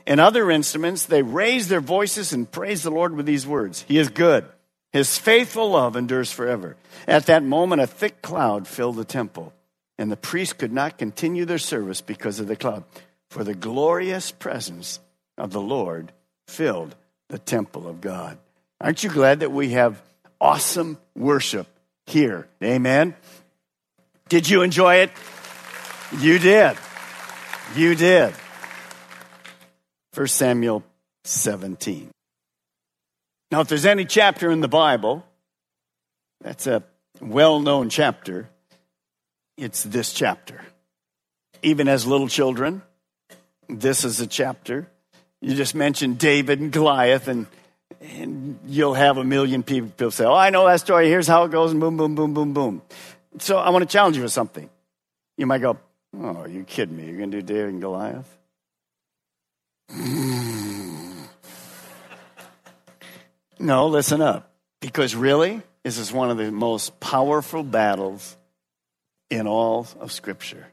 and 0.06 0.20
other 0.20 0.50
instruments. 0.50 1.06
They 1.06 1.22
raised 1.22 1.68
their 1.68 1.80
voices 1.80 2.32
and 2.32 2.50
praised 2.50 2.84
the 2.84 2.90
Lord 2.90 3.14
with 3.16 3.26
these 3.26 3.46
words 3.46 3.84
He 3.88 3.98
is 3.98 4.08
good. 4.08 4.44
His 4.92 5.16
faithful 5.16 5.70
love 5.70 5.96
endures 5.96 6.30
forever. 6.30 6.76
At 7.08 7.26
that 7.26 7.42
moment, 7.42 7.80
a 7.80 7.86
thick 7.86 8.20
cloud 8.20 8.68
filled 8.68 8.96
the 8.96 9.06
temple, 9.06 9.54
and 10.02 10.10
the 10.10 10.16
priests 10.16 10.52
could 10.52 10.72
not 10.72 10.98
continue 10.98 11.44
their 11.44 11.58
service 11.58 12.00
because 12.00 12.40
of 12.40 12.48
the 12.48 12.56
cloud 12.56 12.82
for 13.30 13.44
the 13.44 13.54
glorious 13.54 14.32
presence 14.32 14.98
of 15.38 15.52
the 15.52 15.60
Lord 15.60 16.10
filled 16.48 16.96
the 17.28 17.38
temple 17.38 17.86
of 17.86 18.00
God. 18.00 18.36
Aren't 18.80 19.04
you 19.04 19.10
glad 19.10 19.40
that 19.40 19.52
we 19.52 19.70
have 19.70 20.02
awesome 20.40 20.98
worship 21.14 21.68
here? 22.08 22.48
Amen. 22.64 23.14
Did 24.28 24.50
you 24.50 24.62
enjoy 24.62 24.96
it? 24.96 25.12
You 26.18 26.40
did. 26.40 26.76
You 27.76 27.94
did. 27.94 28.34
1 30.14 30.26
Samuel 30.26 30.82
17. 31.22 32.10
Now, 33.52 33.60
if 33.60 33.68
there's 33.68 33.86
any 33.86 34.04
chapter 34.04 34.50
in 34.50 34.62
the 34.62 34.66
Bible 34.66 35.24
that's 36.40 36.66
a 36.66 36.82
well 37.20 37.60
known 37.60 37.88
chapter, 37.88 38.48
it's 39.62 39.84
this 39.84 40.12
chapter. 40.12 40.60
Even 41.62 41.86
as 41.86 42.04
little 42.04 42.26
children, 42.28 42.82
this 43.68 44.04
is 44.04 44.20
a 44.20 44.26
chapter. 44.26 44.88
You 45.40 45.54
just 45.54 45.74
mentioned 45.76 46.18
David 46.18 46.58
and 46.60 46.72
Goliath, 46.72 47.28
and, 47.28 47.46
and 48.00 48.58
you'll 48.66 48.94
have 48.94 49.18
a 49.18 49.24
million 49.24 49.62
people 49.62 50.10
say, 50.10 50.24
Oh, 50.24 50.34
I 50.34 50.50
know 50.50 50.66
that 50.66 50.80
story. 50.80 51.08
Here's 51.08 51.28
how 51.28 51.44
it 51.44 51.52
goes, 51.52 51.70
and 51.70 51.80
boom, 51.80 51.96
boom, 51.96 52.16
boom, 52.16 52.34
boom, 52.34 52.52
boom. 52.52 52.82
So 53.38 53.56
I 53.56 53.70
want 53.70 53.88
to 53.88 53.92
challenge 53.92 54.16
you 54.16 54.24
with 54.24 54.32
something. 54.32 54.68
You 55.36 55.46
might 55.46 55.60
go, 55.60 55.78
Oh, 56.18 56.42
are 56.42 56.48
you 56.48 56.64
kidding 56.64 56.96
me? 56.96 57.06
You're 57.06 57.18
going 57.18 57.30
to 57.30 57.40
do 57.40 57.54
David 57.54 57.70
and 57.70 57.80
Goliath? 57.80 58.38
no, 63.60 63.86
listen 63.86 64.20
up. 64.20 64.50
Because 64.80 65.14
really, 65.14 65.62
this 65.84 65.98
is 65.98 66.12
one 66.12 66.30
of 66.30 66.36
the 66.36 66.50
most 66.50 66.98
powerful 66.98 67.62
battles 67.62 68.36
in 69.32 69.46
all 69.46 69.86
of 69.98 70.12
Scripture. 70.12 70.66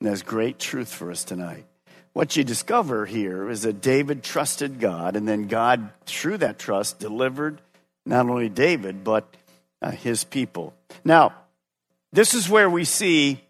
And 0.00 0.08
there's 0.08 0.22
great 0.22 0.58
truth 0.58 0.92
for 0.92 1.10
us 1.10 1.24
tonight 1.24 1.64
what 2.12 2.36
you 2.36 2.44
discover 2.44 3.06
here 3.06 3.48
is 3.48 3.62
that 3.62 3.80
David 3.80 4.22
trusted 4.22 4.80
God, 4.80 5.16
and 5.16 5.28
then 5.28 5.46
God, 5.46 5.90
through 6.06 6.38
that 6.38 6.58
trust, 6.58 6.98
delivered 6.98 7.60
not 8.04 8.28
only 8.28 8.48
David, 8.48 9.04
but 9.04 9.32
uh, 9.80 9.90
his 9.90 10.24
people. 10.24 10.74
Now, 11.04 11.34
this 12.12 12.34
is 12.34 12.48
where 12.48 12.68
we 12.68 12.84
see 12.84 13.40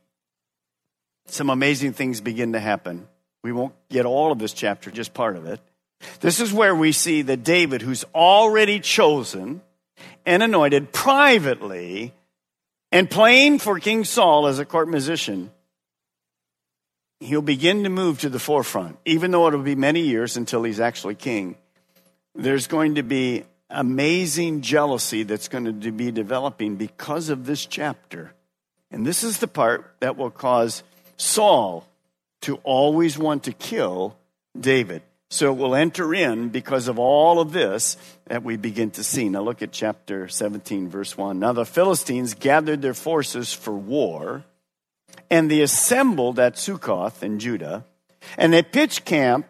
some 1.26 1.48
amazing 1.48 1.94
things 1.94 2.20
begin 2.20 2.52
to 2.52 2.60
happen. 2.60 3.08
We 3.42 3.52
won't 3.52 3.74
get 3.88 4.04
all 4.04 4.32
of 4.32 4.38
this 4.38 4.52
chapter, 4.52 4.90
just 4.90 5.14
part 5.14 5.36
of 5.36 5.46
it. 5.46 5.60
This 6.20 6.40
is 6.40 6.52
where 6.52 6.74
we 6.74 6.92
see 6.92 7.22
that 7.22 7.44
David, 7.44 7.82
who's 7.82 8.04
already 8.14 8.80
chosen 8.80 9.62
and 10.26 10.42
anointed 10.42 10.92
privately 10.92 12.12
and 12.92 13.08
playing 13.08 13.58
for 13.58 13.78
King 13.78 14.04
Saul 14.04 14.46
as 14.46 14.58
a 14.58 14.64
court 14.64 14.88
musician, 14.88 15.50
he'll 17.20 17.42
begin 17.42 17.84
to 17.84 17.90
move 17.90 18.20
to 18.20 18.28
the 18.28 18.38
forefront, 18.38 18.98
even 19.04 19.30
though 19.30 19.46
it'll 19.46 19.62
be 19.62 19.74
many 19.74 20.00
years 20.00 20.36
until 20.36 20.62
he's 20.62 20.80
actually 20.80 21.14
king. 21.14 21.56
There's 22.34 22.66
going 22.66 22.96
to 22.96 23.02
be 23.02 23.44
amazing 23.68 24.62
jealousy 24.62 25.22
that's 25.22 25.48
going 25.48 25.80
to 25.80 25.92
be 25.92 26.10
developing 26.10 26.76
because 26.76 27.28
of 27.28 27.46
this 27.46 27.66
chapter. 27.66 28.32
And 28.90 29.06
this 29.06 29.22
is 29.22 29.38
the 29.38 29.46
part 29.46 29.94
that 30.00 30.16
will 30.16 30.30
cause 30.30 30.82
Saul 31.16 31.86
to 32.42 32.56
always 32.64 33.16
want 33.18 33.44
to 33.44 33.52
kill 33.52 34.16
David. 34.58 35.02
So 35.30 35.52
it 35.52 35.56
will 35.58 35.76
enter 35.76 36.12
in 36.12 36.48
because 36.48 36.88
of 36.88 36.98
all 36.98 37.40
of 37.40 37.52
this 37.52 37.96
that 38.26 38.42
we 38.42 38.56
begin 38.56 38.90
to 38.92 39.04
see. 39.04 39.28
Now 39.28 39.42
look 39.42 39.62
at 39.62 39.70
chapter 39.72 40.26
17, 40.26 40.88
verse 40.88 41.16
1. 41.16 41.38
Now 41.38 41.52
the 41.52 41.64
Philistines 41.64 42.34
gathered 42.34 42.82
their 42.82 42.94
forces 42.94 43.52
for 43.52 43.72
war 43.72 44.44
and 45.30 45.50
they 45.50 45.60
assembled 45.60 46.38
at 46.38 46.54
Sukkoth 46.54 47.22
in 47.22 47.38
Judah, 47.38 47.84
and 48.36 48.52
they 48.52 48.62
pitched 48.62 49.04
camp 49.04 49.46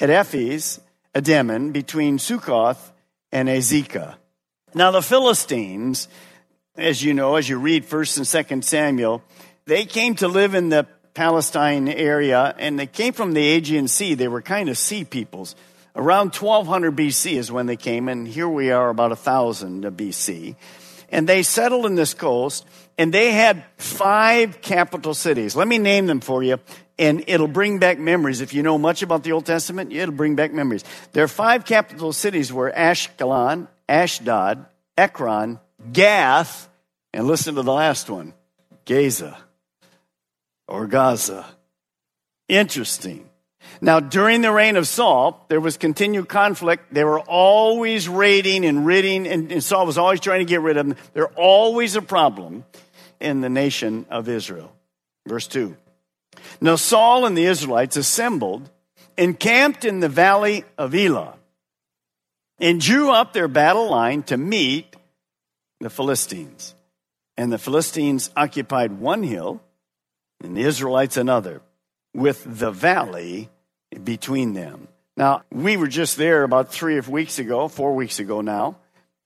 at 0.00 0.10
Ephes, 0.10 0.80
Ademin, 1.14 1.72
between 1.72 2.18
Sukkoth 2.18 2.90
and 3.32 3.48
Azekah. 3.48 4.16
Now 4.74 4.90
the 4.90 5.02
Philistines, 5.02 6.08
as 6.76 7.02
you 7.02 7.14
know, 7.14 7.36
as 7.36 7.48
you 7.48 7.58
read 7.58 7.86
1st 7.86 8.18
and 8.18 8.62
2nd 8.62 8.64
Samuel, 8.64 9.22
they 9.66 9.84
came 9.84 10.16
to 10.16 10.28
live 10.28 10.54
in 10.54 10.68
the 10.68 10.86
Palestine 11.14 11.88
area, 11.88 12.54
and 12.58 12.78
they 12.78 12.86
came 12.86 13.12
from 13.12 13.32
the 13.32 13.40
Aegean 13.40 13.88
Sea. 13.88 14.14
They 14.14 14.28
were 14.28 14.42
kind 14.42 14.68
of 14.68 14.78
sea 14.78 15.04
peoples. 15.04 15.56
Around 15.96 16.34
1200 16.34 16.94
BC 16.94 17.32
is 17.32 17.50
when 17.50 17.66
they 17.66 17.76
came, 17.76 18.08
and 18.08 18.26
here 18.26 18.48
we 18.48 18.70
are 18.70 18.88
about 18.88 19.10
1000 19.10 19.84
BC. 19.96 20.54
And 21.08 21.28
they 21.28 21.42
settled 21.42 21.86
in 21.86 21.96
this 21.96 22.14
coast, 22.14 22.64
and 22.96 23.12
they 23.12 23.32
had 23.32 23.64
five 23.76 24.60
capital 24.62 25.14
cities. 25.14 25.56
Let 25.56 25.66
me 25.66 25.78
name 25.78 26.06
them 26.06 26.20
for 26.20 26.44
you, 26.44 26.58
and 26.96 27.24
it'll 27.26 27.48
bring 27.48 27.80
back 27.80 27.98
memories. 27.98 28.40
If 28.40 28.54
you 28.54 28.62
know 28.62 28.78
much 28.78 29.02
about 29.02 29.24
the 29.24 29.32
Old 29.32 29.46
Testament, 29.46 29.92
it'll 29.92 30.14
bring 30.14 30.36
back 30.36 30.52
memories. 30.52 30.84
Their 31.12 31.26
five 31.26 31.64
capital 31.64 32.12
cities 32.12 32.52
were 32.52 32.70
Ashkelon, 32.70 33.66
Ashdod, 33.88 34.64
Ekron, 34.96 35.58
Gath, 35.92 36.68
and 37.12 37.26
listen 37.26 37.56
to 37.56 37.62
the 37.62 37.72
last 37.72 38.08
one, 38.08 38.32
Gaza 38.84 39.36
or 40.70 40.86
Gaza. 40.86 41.44
Interesting. 42.48 43.28
Now, 43.80 44.00
during 44.00 44.40
the 44.40 44.52
reign 44.52 44.76
of 44.76 44.86
Saul, 44.86 45.44
there 45.48 45.60
was 45.60 45.76
continued 45.76 46.28
conflict. 46.28 46.94
They 46.94 47.04
were 47.04 47.20
always 47.20 48.08
raiding 48.08 48.64
and 48.64 48.86
ridding, 48.86 49.26
and, 49.26 49.62
Saul 49.62 49.86
was 49.86 49.98
always 49.98 50.20
trying 50.20 50.40
to 50.40 50.46
get 50.46 50.60
rid 50.60 50.76
of 50.76 50.88
them. 50.88 50.96
They're 51.12 51.28
always 51.28 51.96
a 51.96 52.02
problem 52.02 52.64
in 53.20 53.40
the 53.40 53.50
nation 53.50 54.06
of 54.10 54.28
Israel. 54.28 54.72
Verse 55.26 55.46
2. 55.46 55.76
Now, 56.60 56.76
Saul 56.76 57.26
and 57.26 57.36
the 57.36 57.44
Israelites 57.44 57.96
assembled, 57.96 58.70
encamped 59.18 59.84
in 59.84 60.00
the 60.00 60.08
valley 60.08 60.64
of 60.78 60.94
Elah, 60.94 61.34
and 62.58 62.80
drew 62.80 63.10
up 63.10 63.32
their 63.32 63.48
battle 63.48 63.90
line 63.90 64.22
to 64.24 64.36
meet 64.36 64.94
the 65.80 65.90
Philistines. 65.90 66.74
And 67.36 67.52
the 67.52 67.58
Philistines 67.58 68.30
occupied 68.36 68.92
one 68.92 69.22
hill, 69.22 69.62
and 70.42 70.56
the 70.56 70.62
Israelites 70.62 71.16
another, 71.16 71.62
with 72.14 72.44
the 72.46 72.70
valley 72.70 73.50
between 74.04 74.54
them. 74.54 74.88
Now, 75.16 75.42
we 75.50 75.76
were 75.76 75.88
just 75.88 76.16
there 76.16 76.44
about 76.44 76.72
three 76.72 76.98
weeks 77.00 77.38
ago, 77.38 77.68
four 77.68 77.94
weeks 77.94 78.20
ago 78.20 78.40
now, 78.40 78.76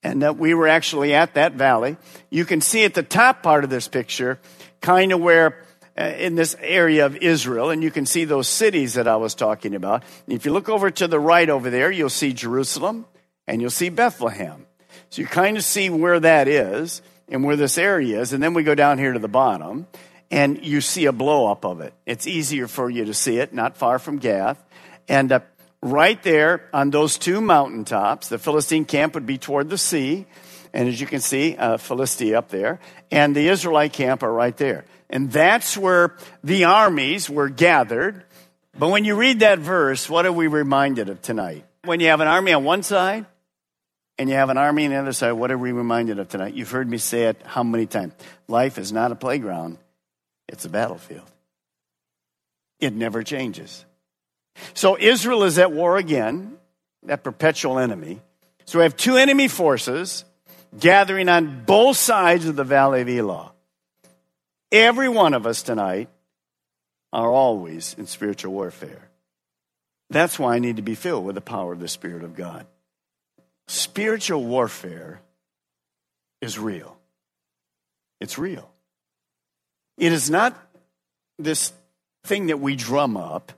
and 0.02 0.22
that 0.22 0.36
we 0.36 0.52
were 0.54 0.68
actually 0.68 1.14
at 1.14 1.34
that 1.34 1.52
valley. 1.52 1.96
You 2.30 2.44
can 2.44 2.60
see 2.60 2.84
at 2.84 2.94
the 2.94 3.02
top 3.02 3.42
part 3.42 3.64
of 3.64 3.70
this 3.70 3.88
picture, 3.88 4.38
kind 4.80 5.12
of 5.12 5.20
where 5.20 5.64
uh, 5.96 6.12
in 6.18 6.34
this 6.34 6.56
area 6.60 7.06
of 7.06 7.16
Israel, 7.16 7.70
and 7.70 7.82
you 7.82 7.90
can 7.90 8.04
see 8.04 8.24
those 8.24 8.48
cities 8.48 8.94
that 8.94 9.06
I 9.06 9.16
was 9.16 9.34
talking 9.34 9.76
about. 9.76 10.02
If 10.26 10.44
you 10.44 10.52
look 10.52 10.68
over 10.68 10.90
to 10.90 11.06
the 11.06 11.20
right 11.20 11.48
over 11.48 11.70
there, 11.70 11.92
you'll 11.92 12.10
see 12.10 12.32
Jerusalem 12.32 13.06
and 13.46 13.60
you'll 13.60 13.70
see 13.70 13.90
Bethlehem. 13.90 14.66
So 15.10 15.22
you 15.22 15.28
kind 15.28 15.56
of 15.56 15.62
see 15.62 15.90
where 15.90 16.18
that 16.18 16.48
is 16.48 17.00
and 17.28 17.44
where 17.44 17.54
this 17.54 17.78
area 17.78 18.20
is, 18.20 18.32
and 18.32 18.42
then 18.42 18.54
we 18.54 18.64
go 18.64 18.74
down 18.74 18.98
here 18.98 19.12
to 19.12 19.20
the 19.20 19.28
bottom 19.28 19.86
and 20.30 20.64
you 20.64 20.80
see 20.80 21.06
a 21.06 21.12
blow 21.12 21.50
up 21.50 21.64
of 21.64 21.80
it. 21.80 21.94
It's 22.06 22.26
easier 22.26 22.66
for 22.66 22.90
you 22.90 23.04
to 23.06 23.14
see 23.14 23.38
it, 23.38 23.52
not 23.52 23.76
far 23.76 23.98
from 23.98 24.18
Gath. 24.18 24.62
And 25.08 25.30
uh, 25.32 25.40
right 25.82 26.20
there 26.22 26.68
on 26.72 26.90
those 26.90 27.18
two 27.18 27.40
mountaintops, 27.40 28.28
the 28.28 28.38
Philistine 28.38 28.84
camp 28.84 29.14
would 29.14 29.26
be 29.26 29.38
toward 29.38 29.70
the 29.70 29.78
sea. 29.78 30.26
And 30.72 30.88
as 30.88 31.00
you 31.00 31.06
can 31.06 31.20
see, 31.20 31.56
uh, 31.56 31.76
Philistia 31.76 32.36
up 32.36 32.48
there, 32.48 32.80
and 33.12 33.36
the 33.36 33.48
Israelite 33.48 33.92
camp 33.92 34.24
are 34.24 34.32
right 34.32 34.56
there. 34.56 34.84
And 35.08 35.30
that's 35.30 35.76
where 35.76 36.16
the 36.42 36.64
armies 36.64 37.30
were 37.30 37.48
gathered. 37.48 38.24
But 38.76 38.88
when 38.88 39.04
you 39.04 39.14
read 39.14 39.40
that 39.40 39.60
verse, 39.60 40.10
what 40.10 40.26
are 40.26 40.32
we 40.32 40.48
reminded 40.48 41.08
of 41.08 41.22
tonight? 41.22 41.64
When 41.84 42.00
you 42.00 42.08
have 42.08 42.20
an 42.20 42.26
army 42.26 42.52
on 42.52 42.64
one 42.64 42.82
side 42.82 43.26
and 44.18 44.28
you 44.28 44.34
have 44.34 44.50
an 44.50 44.56
army 44.56 44.86
on 44.86 44.90
the 44.90 44.96
other 44.96 45.12
side, 45.12 45.32
what 45.32 45.52
are 45.52 45.58
we 45.58 45.70
reminded 45.70 46.18
of 46.18 46.28
tonight? 46.28 46.54
You've 46.54 46.70
heard 46.70 46.88
me 46.88 46.98
say 46.98 47.24
it 47.24 47.40
how 47.44 47.62
many 47.62 47.86
times? 47.86 48.14
Life 48.48 48.78
is 48.78 48.90
not 48.90 49.12
a 49.12 49.14
playground, 49.14 49.78
it's 50.48 50.64
a 50.64 50.68
battlefield. 50.68 51.30
It 52.80 52.92
never 52.92 53.22
changes. 53.22 53.84
So 54.74 54.96
Israel 54.98 55.44
is 55.44 55.58
at 55.58 55.72
war 55.72 55.96
again, 55.96 56.56
that 57.04 57.24
perpetual 57.24 57.78
enemy. 57.78 58.20
So 58.66 58.78
we 58.78 58.84
have 58.84 58.96
two 58.96 59.16
enemy 59.16 59.48
forces 59.48 60.24
gathering 60.78 61.28
on 61.28 61.64
both 61.64 61.96
sides 61.96 62.46
of 62.46 62.56
the 62.56 62.64
Valley 62.64 63.02
of 63.02 63.08
Elah. 63.08 63.52
Every 64.72 65.08
one 65.08 65.34
of 65.34 65.46
us 65.46 65.62
tonight 65.62 66.08
are 67.12 67.30
always 67.30 67.94
in 67.96 68.06
spiritual 68.06 68.52
warfare. 68.52 69.08
That's 70.10 70.38
why 70.38 70.56
I 70.56 70.58
need 70.58 70.76
to 70.76 70.82
be 70.82 70.94
filled 70.94 71.24
with 71.24 71.36
the 71.36 71.40
power 71.40 71.72
of 71.72 71.80
the 71.80 71.88
Spirit 71.88 72.24
of 72.24 72.34
God. 72.34 72.66
Spiritual 73.68 74.44
warfare 74.44 75.20
is 76.40 76.58
real. 76.58 76.96
It's 78.20 78.38
real. 78.38 78.70
It 79.98 80.12
is 80.12 80.30
not 80.30 80.56
this 81.38 81.72
thing 82.24 82.46
that 82.46 82.60
we 82.60 82.76
drum 82.76 83.16
up. 83.16 83.52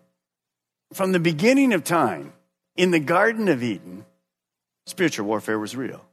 From 0.92 1.12
the 1.12 1.20
beginning 1.20 1.72
of 1.72 1.84
time, 1.84 2.32
in 2.76 2.90
the 2.90 3.00
Garden 3.00 3.48
of 3.48 3.62
Eden, 3.62 4.04
spiritual 4.86 5.26
warfare 5.26 5.58
was 5.58 5.74
real. 5.74 6.04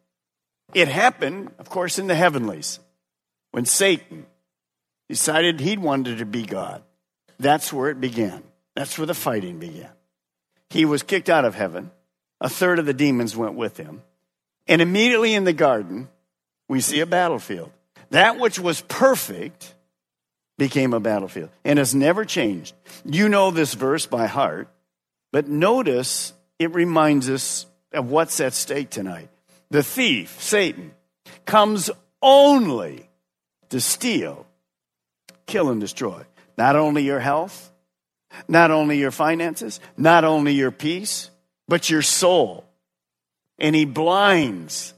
It 0.74 0.88
happened, 0.88 1.52
of 1.60 1.70
course, 1.70 2.00
in 2.00 2.08
the 2.08 2.16
heavenlies 2.16 2.80
when 3.52 3.66
Satan 3.66 4.26
decided 5.10 5.60
he 5.60 5.78
wanted 5.78 6.18
to 6.18 6.26
be 6.26 6.44
God. 6.44 6.82
That's 7.40 7.72
where 7.72 7.90
it 7.90 8.02
began. 8.02 8.44
That's 8.76 8.98
where 8.98 9.06
the 9.06 9.14
fighting 9.14 9.60
began. 9.60 9.92
He 10.70 10.86
was 10.86 11.04
kicked 11.04 11.30
out 11.30 11.46
of 11.46 11.54
heaven. 11.54 11.92
A 12.42 12.50
third 12.50 12.80
of 12.80 12.86
the 12.86 12.94
demons 12.94 13.38
went 13.38 13.54
with 13.54 13.78
him. 13.78 14.02
And 14.66 14.82
immediately 14.82 15.36
in 15.36 15.44
the 15.44 15.54
garden, 15.54 16.10
we 16.68 16.82
see 16.82 17.02
a 17.02 17.06
battlefield. 17.06 17.72
That 18.10 18.40
which 18.40 18.58
was 18.58 18.82
perfect 18.82 19.73
became 20.58 20.94
a 20.94 21.00
battlefield 21.00 21.50
and 21.64 21.80
has 21.80 21.96
never 21.96 22.26
changed. 22.26 22.76
You 23.06 23.30
know 23.30 23.52
this 23.52 23.74
verse 23.74 24.06
by 24.06 24.28
heart, 24.28 24.68
but 25.32 25.48
notice 25.48 26.34
it 26.60 26.74
reminds 26.74 27.30
us 27.30 27.66
of 27.92 28.10
what's 28.10 28.40
at 28.40 28.54
stake 28.54 28.90
tonight. 28.90 29.30
The 29.70 29.84
thief, 29.84 30.42
Satan, 30.42 30.94
comes 31.46 31.90
only 32.22 33.10
to 33.70 33.82
steal, 33.82 34.46
kill, 35.48 35.70
and 35.70 35.82
destroy. 35.82 36.24
Not 36.58 36.76
only 36.76 37.04
your 37.04 37.20
health, 37.20 37.72
not 38.48 38.72
only 38.72 39.00
your 39.00 39.12
finances, 39.12 39.80
not 39.98 40.24
only 40.24 40.54
your 40.54 40.72
peace, 40.72 41.30
but 41.68 41.90
your 41.90 42.02
soul. 42.02 42.66
And 43.58 43.76
he 43.76 43.86
blinds 43.86 44.94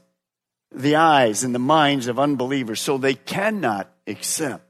the 0.74 0.96
eyes 0.96 1.44
and 1.44 1.54
the 1.54 1.58
minds 1.58 2.06
of 2.08 2.18
unbelievers 2.18 2.80
so 2.80 2.98
they 2.98 3.14
cannot 3.14 3.90
accept 4.06 4.65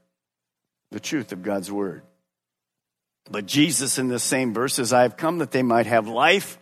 the 0.91 0.99
truth 0.99 1.31
of 1.31 1.43
God's 1.43 1.71
word. 1.71 2.03
But 3.29 3.45
Jesus, 3.45 3.97
in 3.97 4.07
the 4.07 4.19
same 4.19 4.53
verse, 4.53 4.75
says, 4.75 4.93
I 4.93 5.01
have 5.01 5.17
come 5.17 5.39
that 5.39 5.51
they 5.51 5.63
might 5.63 5.85
have 5.85 6.07
life 6.07 6.57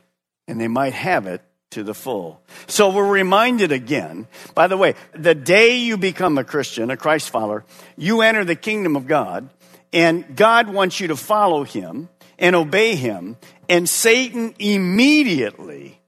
and 0.47 0.59
they 0.59 0.67
might 0.67 0.93
have 0.93 1.27
it 1.27 1.41
to 1.71 1.83
the 1.83 1.93
full. 1.93 2.41
So 2.67 2.89
we're 2.91 3.09
reminded 3.09 3.71
again, 3.71 4.27
by 4.53 4.67
the 4.67 4.77
way, 4.77 4.95
the 5.13 5.35
day 5.35 5.77
you 5.77 5.97
become 5.97 6.37
a 6.37 6.43
Christian, 6.43 6.89
a 6.89 6.97
Christ 6.97 7.29
follower, 7.29 7.65
you 7.97 8.21
enter 8.21 8.45
the 8.45 8.55
kingdom 8.55 8.95
of 8.95 9.07
God, 9.07 9.49
and 9.91 10.35
God 10.35 10.69
wants 10.69 10.99
you 10.99 11.07
to 11.09 11.15
follow 11.15 11.63
him 11.63 12.09
and 12.39 12.55
obey 12.55 12.95
him, 12.95 13.37
and 13.69 13.87
Satan 13.87 14.53
immediately, 14.59 15.99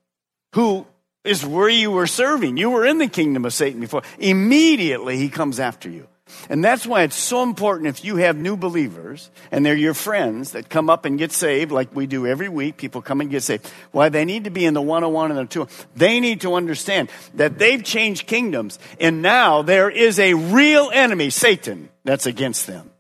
who 0.54 0.86
is 1.24 1.46
where 1.46 1.70
you 1.70 1.92
were 1.92 2.08
serving, 2.08 2.58
you 2.58 2.70
were 2.70 2.86
in 2.86 2.98
the 2.98 3.08
kingdom 3.08 3.46
of 3.46 3.54
Satan 3.54 3.82
before, 3.82 4.04
immediately 4.20 5.18
he 5.18 5.30
comes 5.30 5.60
after 5.60 5.90
you. 5.90 6.08
And 6.50 6.64
that's 6.64 6.86
why 6.86 7.04
it's 7.04 7.16
so 7.16 7.44
important 7.44 7.88
if 7.88 8.04
you 8.04 8.18
have 8.18 8.38
new 8.38 8.58
believers 8.58 9.30
and 9.52 9.66
they're 9.66 9.76
your 9.76 9.94
friends 9.94 10.52
that 10.52 10.70
come 10.70 10.90
up 10.90 11.06
and 11.06 11.18
get 11.18 11.32
saved, 11.32 11.72
like 11.72 11.96
we 11.96 12.08
do 12.08 12.28
every 12.28 12.50
week, 12.50 12.78
people 12.78 13.02
come 13.02 13.22
and 13.22 13.30
get 13.30 13.44
saved. 13.44 13.70
Why 13.92 14.10
they 14.10 14.26
need 14.26 14.44
to 14.46 14.50
be 14.50 14.66
in 14.66 14.74
the 14.74 14.82
101 14.82 15.32
and 15.32 15.40
the 15.40 15.46
2. 15.46 15.68
They 15.96 16.20
need 16.20 16.42
to 16.42 16.56
understand 16.56 17.10
that 17.36 17.58
they've 17.58 17.84
changed 17.84 18.28
kingdoms 18.28 18.80
and 19.00 19.22
now 19.22 19.62
there 19.62 19.90
is 19.90 20.20
a 20.20 20.34
real 20.34 20.90
enemy, 20.94 21.30
Satan, 21.30 21.90
that's 22.04 22.26
against 22.26 22.68
them. 22.68 22.92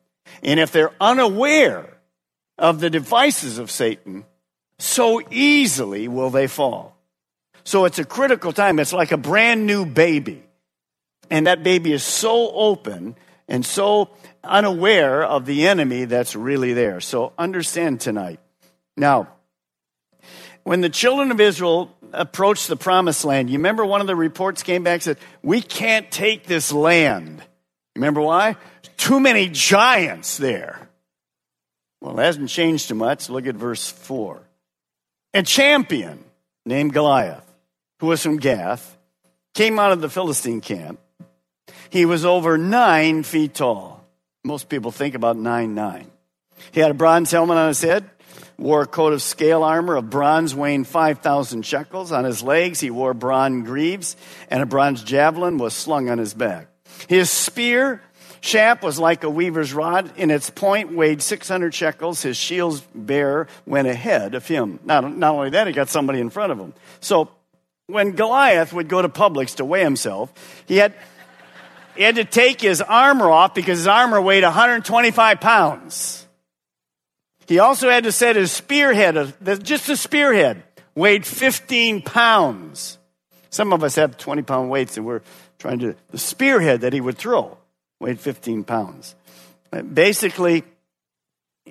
And 0.44 0.60
if 0.60 0.72
they're 0.72 0.94
unaware 1.00 1.86
of 2.58 2.80
the 2.80 2.90
devices 2.90 3.58
of 3.58 3.72
Satan, 3.72 4.26
so 4.80 5.22
easily 5.32 6.08
will 6.08 6.30
they 6.30 6.48
fall. 6.48 6.96
So 7.64 7.86
it's 7.86 8.00
a 8.00 8.06
critical 8.06 8.54
time. 8.54 8.80
It's 8.80 8.94
like 8.94 9.12
a 9.12 9.18
brand 9.18 9.66
new 9.66 9.86
baby. 9.86 10.47
And 11.30 11.48
that 11.48 11.64
baby 11.64 11.94
is 11.94 12.04
so 12.04 12.52
open 12.52 13.16
and 13.48 13.66
so 13.66 14.10
unaware 14.44 15.24
of 15.24 15.46
the 15.46 15.68
enemy 15.68 16.06
that's 16.06 16.36
really 16.36 16.74
there. 16.74 17.00
So 17.02 17.34
understand 17.38 18.02
tonight. 18.02 18.40
Now, 18.96 19.30
when 20.64 20.82
the 20.82 20.90
children 20.90 21.32
of 21.32 21.40
Israel 21.40 21.96
approached 22.12 22.68
the 22.68 22.76
promised 22.76 23.24
land, 23.24 23.50
you 23.50 23.58
remember 23.58 23.86
one 23.86 24.02
of 24.02 24.08
the 24.08 24.16
reports 24.16 24.64
came 24.64 24.84
back 24.84 24.96
and 24.96 25.04
said, 25.04 25.18
We 25.42 25.62
can't 25.62 26.10
take 26.12 26.46
this 26.46 26.72
land. 26.72 27.42
Remember 27.96 28.22
why? 28.22 28.58
Too 28.98 29.20
many 29.20 29.50
giants 29.50 30.38
there. 30.38 30.90
Well, 32.02 32.20
it 32.20 32.24
hasn't 32.24 32.50
changed 32.50 32.90
too 32.90 32.96
much. 32.96 33.30
Look 33.30 33.48
at 33.48 33.56
verse 33.56 33.90
4. 33.90 34.42
A 35.34 35.44
champion 35.44 36.24
named 36.66 36.94
Goliath, 36.94 37.46
who 38.00 38.08
was 38.08 38.22
from 38.22 38.38
Gath, 38.38 38.98
came 39.54 39.80
out 39.80 39.92
of 39.92 40.02
the 40.02 40.10
Philistine 40.10 40.62
camp 40.62 41.00
he 41.90 42.06
was 42.06 42.26
over 42.26 42.58
nine 42.58 43.24
feet 43.24 43.54
tall. 43.54 44.06
Most 44.44 44.70
people 44.70 44.92
think 44.92 45.16
about 45.16 45.38
nine 45.38 45.76
nine. 45.76 46.10
He 46.72 46.80
had 46.80 46.92
a 46.92 46.96
bronze 46.96 47.32
helmet 47.32 47.58
on 47.58 47.68
his 47.68 47.82
head, 47.82 48.10
wore 48.58 48.82
a 48.82 48.88
coat 48.88 49.14
of 49.14 49.22
scale 49.22 49.64
armor 49.64 49.96
of 49.96 50.10
bronze 50.10 50.56
weighing 50.56 50.84
5,000 50.84 51.64
shekels. 51.64 52.12
On 52.12 52.24
his 52.24 52.42
legs, 52.42 52.80
he 52.80 52.90
wore 52.90 53.14
bronze 53.14 53.66
greaves, 53.66 54.16
and 54.50 54.64
a 54.64 54.66
bronze 54.66 55.04
javelin 55.04 55.58
was 55.58 55.74
slung 55.74 56.10
on 56.10 56.18
his 56.18 56.34
back. 56.34 56.68
His 57.08 57.30
spear 57.30 58.02
shaft 58.42 58.84
was 58.84 59.00
like 59.00 59.24
a 59.24 59.30
weaver's 59.30 59.74
rod, 59.74 60.12
and 60.18 60.32
its 60.32 60.50
point 60.50 60.96
weighed 60.96 61.22
600 61.22 61.74
shekels. 61.74 62.22
His 62.22 62.38
shield's 62.38 62.82
bearer 62.96 63.48
went 63.66 63.88
ahead 63.88 64.36
of 64.36 64.48
him. 64.48 64.80
Not, 64.84 65.16
not 65.16 65.36
only 65.36 65.52
that, 65.52 65.68
he 65.68 65.74
got 65.74 65.90
somebody 65.90 66.20
in 66.20 66.30
front 66.30 66.52
of 66.52 66.60
him. 66.60 66.74
So 67.00 67.30
when 67.88 68.12
Goliath 68.12 68.74
would 68.74 68.88
go 68.88 69.02
to 69.02 69.10
Publix 69.10 69.56
to 69.56 69.66
weigh 69.66 69.84
himself, 69.84 70.34
he 70.66 70.78
had 70.78 70.94
he 71.98 72.04
had 72.04 72.16
to 72.16 72.26
take 72.26 72.62
his 72.62 72.82
armor 72.82 73.30
off 73.30 73.54
because 73.54 73.80
his 73.80 73.88
armor 73.88 74.22
weighed 74.22 74.44
125 74.44 75.42
pounds. 75.42 76.28
He 77.48 77.60
also 77.60 77.90
had 77.90 78.04
to 78.04 78.12
set 78.12 78.36
his 78.36 78.52
spearhead, 78.52 79.34
just 79.64 79.88
the 79.88 79.96
spearhead, 79.98 80.64
weighed 80.96 81.26
15 81.26 82.02
pounds. 82.02 82.98
Some 83.50 83.74
of 83.74 83.84
us 83.84 83.96
have 83.96 84.18
20 84.18 84.42
pound 84.44 84.70
weights 84.70 84.98
and 84.98 85.06
we're 85.06 85.22
trying 85.58 85.80
to, 85.80 85.96
the 86.12 86.18
spearhead 86.18 86.82
that 86.82 86.94
he 86.94 87.02
would 87.02 87.18
throw 87.18 87.58
weighed 88.00 88.20
15 88.20 88.64
pounds. 88.64 89.16
Uh, 89.72 89.82
basically, 89.82 90.64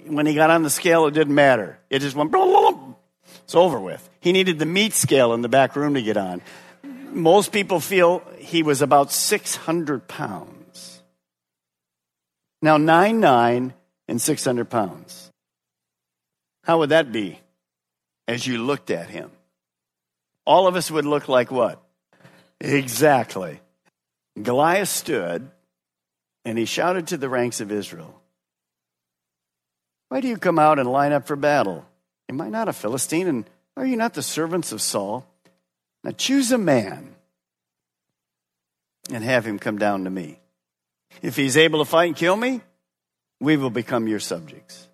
when 0.07 0.27
he 0.27 0.35
got 0.35 0.51
on 0.51 0.63
the 0.63 0.71
scale, 0.71 1.07
it 1.07 1.15
didn't 1.15 1.35
matter. 1.35 1.79
It 1.89 2.01
just 2.01 2.17
went, 2.17 2.35
it's 3.45 3.55
over 3.55 3.79
with. 3.79 4.09
He 4.21 4.33
needed 4.33 4.59
the 4.59 4.67
meat 4.67 4.93
scale 4.93 5.35
in 5.35 5.43
the 5.43 5.49
back 5.49 5.77
room 5.77 5.95
to 5.95 6.03
get 6.03 6.17
on 6.17 6.43
most 7.17 7.51
people 7.51 7.81
feel 7.81 8.23
he 8.39 8.63
was 8.63 8.83
about 8.83 9.11
600 9.11 10.07
pounds. 10.07 11.03
Now, 12.63 12.77
9 12.77 13.21
9 13.21 13.75
and 14.09 14.21
600 14.21 14.71
pounds. 14.71 15.31
How 16.65 16.79
would 16.79 16.91
that 16.91 17.13
be 17.13 17.41
as 18.29 18.47
you 18.47 18.59
looked 18.59 18.91
at 18.91 19.09
him? 19.09 19.31
All 20.45 20.67
of 20.67 20.77
us 20.77 20.91
would 20.91 21.07
look 21.07 21.29
like 21.29 21.51
what? 21.51 21.83
Exactly. 22.61 23.61
Goliath 24.41 24.89
stood 24.89 25.51
and 26.45 26.59
he 26.59 26.65
shouted 26.65 27.09
to 27.09 27.17
the 27.17 27.29
ranks 27.29 27.61
of 27.61 27.73
Israel 27.73 28.21
Why 30.09 30.21
do 30.21 30.29
you 30.29 30.37
come 30.37 30.59
out 30.59 30.79
and 30.79 30.91
line 30.91 31.13
up 31.13 31.27
for 31.27 31.37
battle? 31.37 31.85
Am 32.29 32.41
I 32.41 32.49
not 32.49 32.69
a 32.69 32.73
Philistine? 32.73 33.27
And 33.27 33.51
are 33.77 33.87
you 33.87 33.97
not 33.97 34.15
the 34.15 34.23
servants 34.23 34.73
of 34.73 34.83
Saul? 34.83 35.27
Now 36.07 36.13
choose 36.13 36.53
a 36.53 36.59
man 36.59 37.17
and 39.11 39.25
have 39.25 39.45
him 39.45 39.59
come 39.59 39.77
down 39.77 40.05
to 40.05 40.11
me. 40.11 40.39
If 41.21 41.35
he's 41.35 41.57
able 41.57 41.81
to 41.81 41.85
fight 41.85 42.07
and 42.07 42.17
kill 42.17 42.37
me, 42.37 42.61
we 43.41 43.57
will 43.57 43.71
become 43.71 44.07
your 44.07 44.21
subjects. 44.21 44.87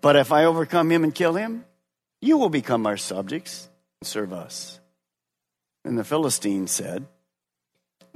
But 0.00 0.16
if 0.16 0.32
I 0.32 0.46
overcome 0.46 0.90
him 0.90 1.04
and 1.04 1.14
kill 1.14 1.34
him, 1.34 1.66
you 2.22 2.38
will 2.38 2.48
become 2.48 2.86
our 2.86 2.96
subjects 2.96 3.68
and 4.00 4.08
serve 4.08 4.32
us. 4.32 4.80
And 5.84 5.98
the 5.98 6.04
Philistine 6.04 6.66
said, 6.66 7.04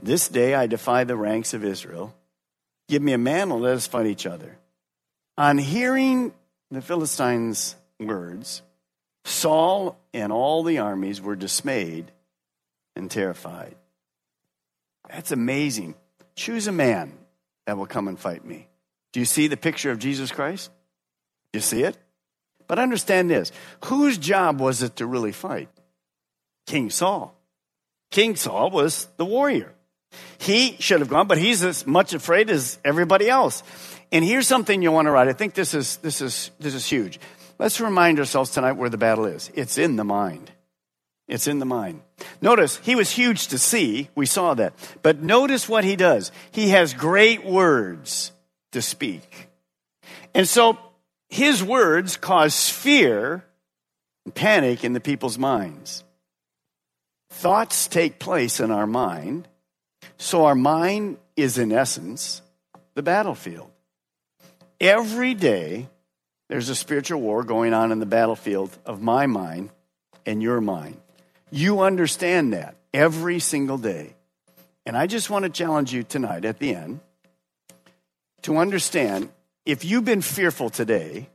This 0.02 0.26
day 0.26 0.54
I 0.54 0.66
defy 0.66 1.04
the 1.04 1.16
ranks 1.16 1.52
of 1.52 1.66
Israel. 1.66 2.14
Give 2.88 3.02
me 3.02 3.12
a 3.12 3.18
man 3.18 3.52
and 3.52 3.60
let 3.60 3.76
us 3.76 3.86
fight 3.86 4.06
each 4.06 4.24
other. 4.24 4.56
On 5.36 5.58
hearing 5.58 6.32
the 6.70 6.80
Philistines' 6.80 7.76
words, 8.00 8.62
Saul 9.26 9.98
and 10.14 10.32
all 10.32 10.62
the 10.62 10.78
armies 10.78 11.20
were 11.20 11.36
dismayed 11.36 12.10
and 12.96 13.11
terrified. 13.11 13.74
That's 15.09 15.33
amazing. 15.33 15.94
Choose 16.37 16.66
a 16.66 16.72
man 16.72 17.12
that 17.66 17.76
will 17.76 17.87
come 17.87 18.09
and 18.09 18.18
fight 18.18 18.44
me. 18.44 18.68
Do 19.12 19.20
you 19.20 19.26
see 19.26 19.46
the 19.46 19.57
picture 19.57 19.90
of 19.90 19.98
Jesus 19.98 20.33
Christ? 20.33 20.70
You 21.52 21.61
see 21.61 21.83
it? 21.83 21.96
But 22.66 22.78
understand 22.78 23.31
this 23.31 23.52
whose 23.85 24.16
job 24.16 24.61
was 24.61 24.83
it 24.83 24.96
to 24.96 25.07
really 25.07 25.33
fight? 25.33 25.68
King 26.66 26.90
Saul. 26.90 27.37
King 28.11 28.37
Saul 28.37 28.70
was 28.70 29.09
the 29.16 29.24
warrior. 29.24 29.72
He 30.38 30.76
should 30.78 31.00
have 31.00 31.09
gone, 31.09 31.26
but 31.26 31.38
he's 31.38 31.64
as 31.64 31.87
much 31.87 32.14
afraid 32.14 32.50
as 32.50 32.78
everybody 32.85 33.28
else. 33.28 33.62
And 34.11 34.24
here's 34.24 34.46
something 34.46 34.83
you 34.83 34.92
want 34.92 35.07
to 35.07 35.11
write. 35.11 35.28
I 35.28 35.33
think 35.33 35.55
this 35.55 35.74
is, 35.74 35.96
this 35.98 36.20
is, 36.20 36.50
this 36.61 36.74
is 36.74 36.87
huge. 36.87 37.18
Let's 37.59 37.81
remind 37.81 38.18
ourselves 38.18 38.50
tonight 38.50 38.72
where 38.72 38.90
the 38.90 38.98
battle 38.98 39.24
is. 39.24 39.50
It's 39.55 39.78
in 39.78 39.96
the 39.96 40.05
mind. 40.05 40.50
It's 41.32 41.46
in 41.46 41.60
the 41.60 41.64
mind. 41.64 42.02
Notice, 42.42 42.76
he 42.82 42.94
was 42.94 43.10
huge 43.10 43.48
to 43.48 43.58
see. 43.58 44.10
We 44.14 44.26
saw 44.26 44.52
that. 44.52 44.74
But 45.00 45.22
notice 45.22 45.66
what 45.66 45.82
he 45.82 45.96
does. 45.96 46.30
He 46.50 46.68
has 46.68 46.92
great 46.92 47.42
words 47.42 48.32
to 48.72 48.82
speak. 48.82 49.48
And 50.34 50.46
so 50.46 50.76
his 51.30 51.64
words 51.64 52.18
cause 52.18 52.68
fear 52.68 53.46
and 54.26 54.34
panic 54.34 54.84
in 54.84 54.92
the 54.92 55.00
people's 55.00 55.38
minds. 55.38 56.04
Thoughts 57.30 57.88
take 57.88 58.18
place 58.18 58.60
in 58.60 58.70
our 58.70 58.86
mind. 58.86 59.48
So 60.18 60.44
our 60.44 60.54
mind 60.54 61.16
is, 61.34 61.56
in 61.56 61.72
essence, 61.72 62.42
the 62.92 63.02
battlefield. 63.02 63.70
Every 64.78 65.32
day, 65.32 65.88
there's 66.50 66.68
a 66.68 66.74
spiritual 66.74 67.22
war 67.22 67.42
going 67.42 67.72
on 67.72 67.90
in 67.90 68.00
the 68.00 68.06
battlefield 68.06 68.76
of 68.84 69.00
my 69.00 69.26
mind 69.26 69.70
and 70.26 70.42
your 70.42 70.60
mind. 70.60 70.98
You 71.52 71.82
understand 71.82 72.54
that 72.54 72.74
every 72.92 73.38
single 73.38 73.78
day. 73.78 74.14
And 74.84 74.96
I 74.96 75.06
just 75.06 75.30
want 75.30 75.44
to 75.44 75.50
challenge 75.50 75.92
you 75.92 76.02
tonight 76.02 76.44
at 76.44 76.58
the 76.58 76.74
end 76.74 76.98
to 78.42 78.56
understand 78.56 79.28
if 79.64 79.84
you've 79.84 80.04
been 80.04 80.22
fearful 80.22 80.68
today, 80.68 81.28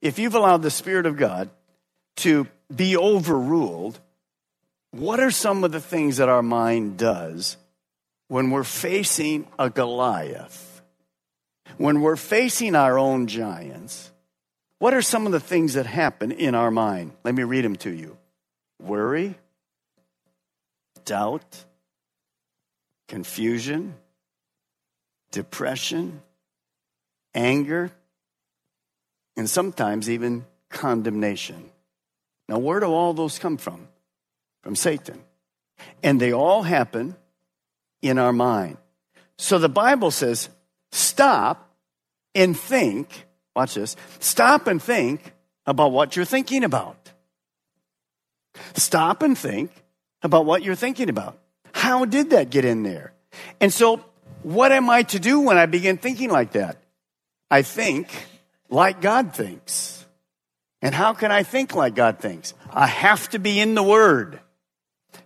if 0.00 0.18
you've 0.18 0.34
allowed 0.34 0.62
the 0.62 0.70
Spirit 0.70 1.06
of 1.06 1.16
God 1.16 1.48
to 2.16 2.48
be 2.74 2.96
overruled, 2.96 4.00
what 4.90 5.20
are 5.20 5.30
some 5.30 5.62
of 5.62 5.70
the 5.70 5.80
things 5.80 6.16
that 6.16 6.28
our 6.28 6.42
mind 6.42 6.96
does 6.96 7.56
when 8.26 8.50
we're 8.50 8.64
facing 8.64 9.46
a 9.60 9.70
Goliath? 9.70 10.72
when 11.78 12.00
we're 12.00 12.16
facing 12.16 12.74
our 12.74 12.98
own 12.98 13.26
giants, 13.26 14.10
what 14.78 14.94
are 14.94 15.02
some 15.02 15.26
of 15.26 15.32
the 15.32 15.40
things 15.40 15.74
that 15.74 15.86
happen 15.86 16.32
in 16.32 16.54
our 16.54 16.70
mind? 16.70 17.12
Let 17.24 17.34
me 17.34 17.42
read 17.42 17.64
them 17.64 17.76
to 17.76 17.90
you 17.90 18.16
worry, 18.82 19.34
doubt, 21.04 21.64
confusion, 23.08 23.94
depression, 25.30 26.22
anger, 27.34 27.90
and 29.36 29.48
sometimes 29.48 30.10
even 30.10 30.44
condemnation. 30.68 31.70
Now, 32.48 32.58
where 32.58 32.80
do 32.80 32.86
all 32.86 33.14
those 33.14 33.38
come 33.38 33.56
from? 33.56 33.88
From 34.62 34.76
Satan. 34.76 35.20
And 36.02 36.20
they 36.20 36.32
all 36.32 36.62
happen 36.62 37.16
in 38.02 38.18
our 38.18 38.32
mind. 38.32 38.76
So 39.38 39.58
the 39.58 39.68
Bible 39.68 40.10
says 40.10 40.48
stop 40.90 41.74
and 42.34 42.56
think, 42.56 43.26
watch 43.56 43.74
this, 43.74 43.96
stop 44.20 44.66
and 44.66 44.82
think 44.82 45.32
about 45.66 45.92
what 45.92 46.14
you're 46.16 46.24
thinking 46.24 46.64
about. 46.64 47.12
Stop 48.74 49.22
and 49.22 49.36
think 49.36 49.70
about 50.22 50.46
what 50.46 50.62
you're 50.62 50.74
thinking 50.74 51.08
about. 51.08 51.38
How 51.72 52.04
did 52.04 52.30
that 52.30 52.50
get 52.50 52.64
in 52.64 52.82
there? 52.82 53.12
And 53.60 53.72
so, 53.72 54.04
what 54.42 54.72
am 54.72 54.90
I 54.90 55.02
to 55.04 55.18
do 55.18 55.40
when 55.40 55.56
I 55.56 55.66
begin 55.66 55.96
thinking 55.96 56.30
like 56.30 56.52
that? 56.52 56.76
I 57.50 57.62
think 57.62 58.08
like 58.68 59.00
God 59.00 59.34
thinks. 59.34 60.04
And 60.80 60.94
how 60.94 61.12
can 61.12 61.30
I 61.30 61.44
think 61.44 61.74
like 61.74 61.94
God 61.94 62.18
thinks? 62.18 62.54
I 62.70 62.86
have 62.86 63.28
to 63.30 63.38
be 63.38 63.60
in 63.60 63.74
the 63.74 63.82
Word. 63.82 64.40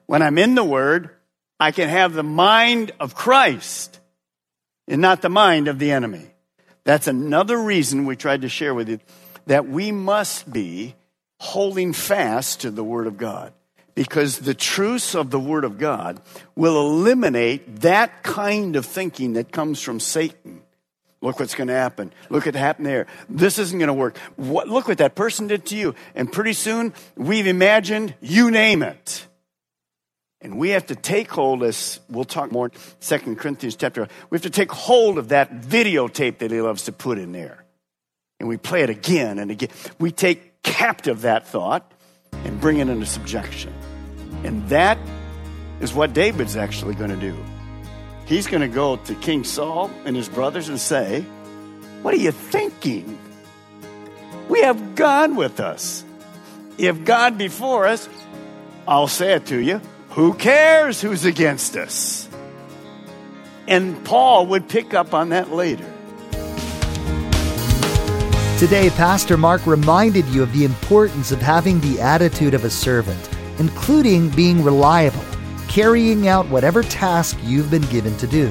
When 0.06 0.22
I'm 0.22 0.38
in 0.38 0.54
the 0.54 0.64
Word, 0.64 1.10
I 1.58 1.72
can 1.72 1.88
have 1.88 2.12
the 2.12 2.22
mind 2.22 2.92
of 3.00 3.14
Christ 3.14 3.98
and 4.86 5.00
not 5.00 5.22
the 5.22 5.30
mind 5.30 5.68
of 5.68 5.78
the 5.78 5.90
enemy. 5.90 6.26
That's 6.84 7.06
another 7.06 7.58
reason 7.58 8.06
we 8.06 8.16
tried 8.16 8.42
to 8.42 8.48
share 8.48 8.74
with 8.74 8.88
you 8.88 9.00
that 9.46 9.66
we 9.66 9.92
must 9.92 10.52
be 10.52 10.94
holding 11.38 11.92
fast 11.92 12.62
to 12.62 12.70
the 12.70 12.85
Word 12.85 13.07
of 13.07 13.16
God. 13.16 13.53
Because 13.94 14.40
the 14.40 14.55
truths 14.55 15.14
of 15.14 15.31
the 15.31 15.40
Word 15.40 15.64
of 15.64 15.79
God 15.79 16.20
will 16.55 16.79
eliminate 16.79 17.81
that 17.81 18.22
kind 18.22 18.77
of 18.77 18.85
thinking 18.85 19.35
that 19.35 19.51
comes 19.51 19.81
from 19.81 20.01
Satan. 20.01 20.62
Look 21.22 21.40
what's 21.40 21.55
going 21.55 21.68
to 21.68 21.75
happen. 21.75 22.12
Look 22.29 22.44
what 22.44 22.55
happened 22.55 22.87
there. 22.87 23.07
This 23.29 23.59
isn't 23.59 23.79
going 23.79 23.88
to 23.88 23.94
work. 23.94 24.18
What, 24.37 24.68
look 24.68 24.87
what 24.87 24.99
that 24.99 25.14
person 25.14 25.46
did 25.46 25.64
to 25.66 25.77
you. 25.77 25.94
And 26.14 26.31
pretty 26.31 26.53
soon, 26.53 26.92
we've 27.16 27.46
imagined, 27.46 28.14
you 28.20 28.51
name 28.51 28.83
it. 28.83 29.27
And 30.42 30.59
we 30.59 30.70
have 30.70 30.87
to 30.87 30.94
take 30.94 31.31
hold, 31.31 31.62
as 31.62 31.99
we'll 32.11 32.25
talk 32.25 32.53
more, 32.53 32.70
Second 33.01 33.38
Corinthians 33.38 33.77
chapter, 33.77 34.07
we 34.29 34.37
have 34.37 34.42
to 34.42 34.51
take 34.51 34.70
hold 34.70 35.16
of 35.16 35.29
that 35.29 35.62
videotape 35.62 36.38
that 36.38 36.51
he 36.51 36.61
loves 36.61 36.85
to 36.85 36.92
put 36.92 37.18
in 37.18 37.33
there. 37.33 37.64
And 38.38 38.49
we 38.49 38.59
play 38.59 38.83
it 38.83 38.90
again 38.90 39.38
and 39.38 39.51
again. 39.51 39.70
We 39.99 40.12
take 40.12 40.45
captive 40.66 41.22
that 41.22 41.46
thought 41.46 41.90
and 42.44 42.61
bring 42.61 42.79
it 42.79 42.88
into 42.88 43.07
subjection. 43.07 43.72
And 44.44 44.68
that 44.68 44.98
is 45.81 45.94
what 45.94 46.12
David's 46.12 46.57
actually 46.57 46.94
going 46.94 47.11
to 47.11 47.16
do. 47.16 47.35
He's 48.26 48.46
going 48.46 48.61
to 48.61 48.68
go 48.68 48.96
to 48.96 49.14
King 49.14 49.44
Saul 49.44 49.90
and 50.05 50.14
his 50.14 50.29
brothers 50.29 50.68
and 50.68 50.79
say, 50.79 51.22
What 52.02 52.12
are 52.12 52.18
you 52.18 52.33
thinking? 52.33 53.18
We 54.48 54.62
have 54.62 54.94
God 54.94 55.35
with 55.37 55.61
us. 55.61 56.05
If 56.76 57.05
God 57.05 57.38
before 57.38 57.87
us, 57.87 58.09
I'll 58.87 59.09
say 59.09 59.33
it 59.35 59.46
to 59.46 59.59
you, 59.59 59.81
who 60.11 60.35
cares 60.35 61.00
who's 61.00 61.24
against 61.24 61.76
us? 61.76 62.29
And 63.66 64.05
Paul 64.05 64.48
would 64.48 64.68
pick 64.68 64.94
up 64.94 65.14
on 65.14 65.31
that 65.31 65.50
later. 65.50 65.92
Today, 68.59 68.88
Pastor 68.88 69.37
Mark 69.37 69.66
reminded 69.66 70.25
you 70.29 70.42
of 70.42 70.51
the 70.55 70.64
importance 70.64 71.31
of 71.31 71.42
having 71.42 71.79
the 71.79 72.01
attitude 72.01 72.55
of 72.55 72.64
a 72.64 72.71
servant, 72.71 73.29
including 73.59 74.31
being 74.31 74.64
reliable, 74.64 75.23
carrying 75.69 76.27
out 76.27 76.49
whatever 76.49 76.83
task 76.83 77.37
you've 77.42 77.71
been 77.71 77.85
given 77.88 78.16
to 78.16 78.27
do. 78.27 78.51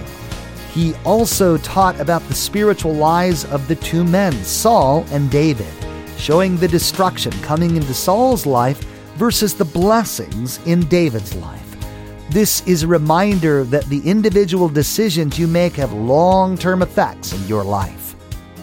He 0.71 0.93
also 1.05 1.57
taught 1.57 1.99
about 1.99 2.21
the 2.27 2.35
spiritual 2.35 2.93
lives 2.93 3.45
of 3.45 3.67
the 3.67 3.77
two 3.77 4.03
men, 4.03 4.31
Saul 4.43 5.07
and 5.09 5.31
David, 5.31 5.73
showing 6.19 6.55
the 6.55 6.67
destruction 6.67 7.31
coming 7.41 7.75
into 7.75 7.95
Saul's 7.95 8.45
life 8.45 8.83
versus 9.15 9.55
the 9.55 9.65
blessings 9.65 10.59
in 10.67 10.81
David's 10.81 11.33
life. 11.37 11.75
This 12.29 12.61
is 12.67 12.83
a 12.83 12.87
reminder 12.87 13.63
that 13.63 13.85
the 13.85 14.07
individual 14.07 14.69
decisions 14.69 15.39
you 15.39 15.47
make 15.47 15.73
have 15.77 15.93
long 15.93 16.59
term 16.59 16.83
effects 16.83 17.33
in 17.33 17.47
your 17.47 17.63
life. 17.63 18.04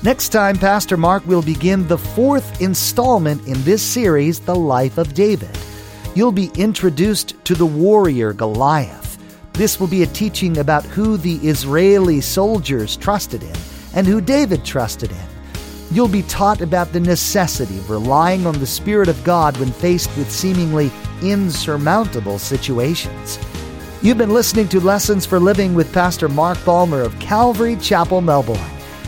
Next 0.00 0.28
time, 0.28 0.56
Pastor 0.56 0.96
Mark 0.96 1.26
will 1.26 1.42
begin 1.42 1.88
the 1.88 1.98
fourth 1.98 2.60
installment 2.60 3.44
in 3.48 3.60
this 3.64 3.82
series, 3.82 4.38
The 4.38 4.54
Life 4.54 4.96
of 4.96 5.12
David. 5.12 5.50
You'll 6.14 6.30
be 6.30 6.52
introduced 6.54 7.34
to 7.46 7.56
the 7.56 7.66
warrior 7.66 8.32
Goliath. 8.32 9.18
This 9.54 9.80
will 9.80 9.88
be 9.88 10.04
a 10.04 10.06
teaching 10.06 10.58
about 10.58 10.84
who 10.84 11.16
the 11.16 11.38
Israeli 11.38 12.20
soldiers 12.20 12.96
trusted 12.96 13.42
in 13.42 13.56
and 13.92 14.06
who 14.06 14.20
David 14.20 14.64
trusted 14.64 15.10
in. 15.10 15.26
You'll 15.90 16.06
be 16.06 16.22
taught 16.22 16.60
about 16.60 16.92
the 16.92 17.00
necessity 17.00 17.76
of 17.78 17.90
relying 17.90 18.46
on 18.46 18.56
the 18.60 18.66
Spirit 18.68 19.08
of 19.08 19.24
God 19.24 19.56
when 19.56 19.72
faced 19.72 20.16
with 20.16 20.30
seemingly 20.30 20.92
insurmountable 21.22 22.38
situations. 22.38 23.36
You've 24.00 24.18
been 24.18 24.32
listening 24.32 24.68
to 24.68 24.80
Lessons 24.80 25.26
for 25.26 25.40
Living 25.40 25.74
with 25.74 25.92
Pastor 25.92 26.28
Mark 26.28 26.64
Balmer 26.64 27.02
of 27.02 27.18
Calvary 27.18 27.74
Chapel, 27.76 28.20
Melbourne. 28.20 28.77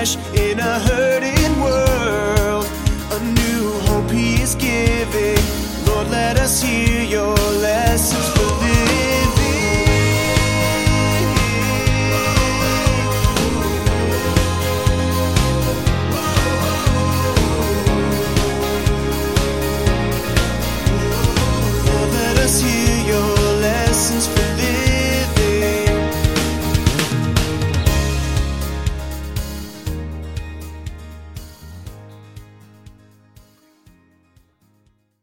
in 0.00 0.58
a 0.58 0.78
hurting 0.80 1.39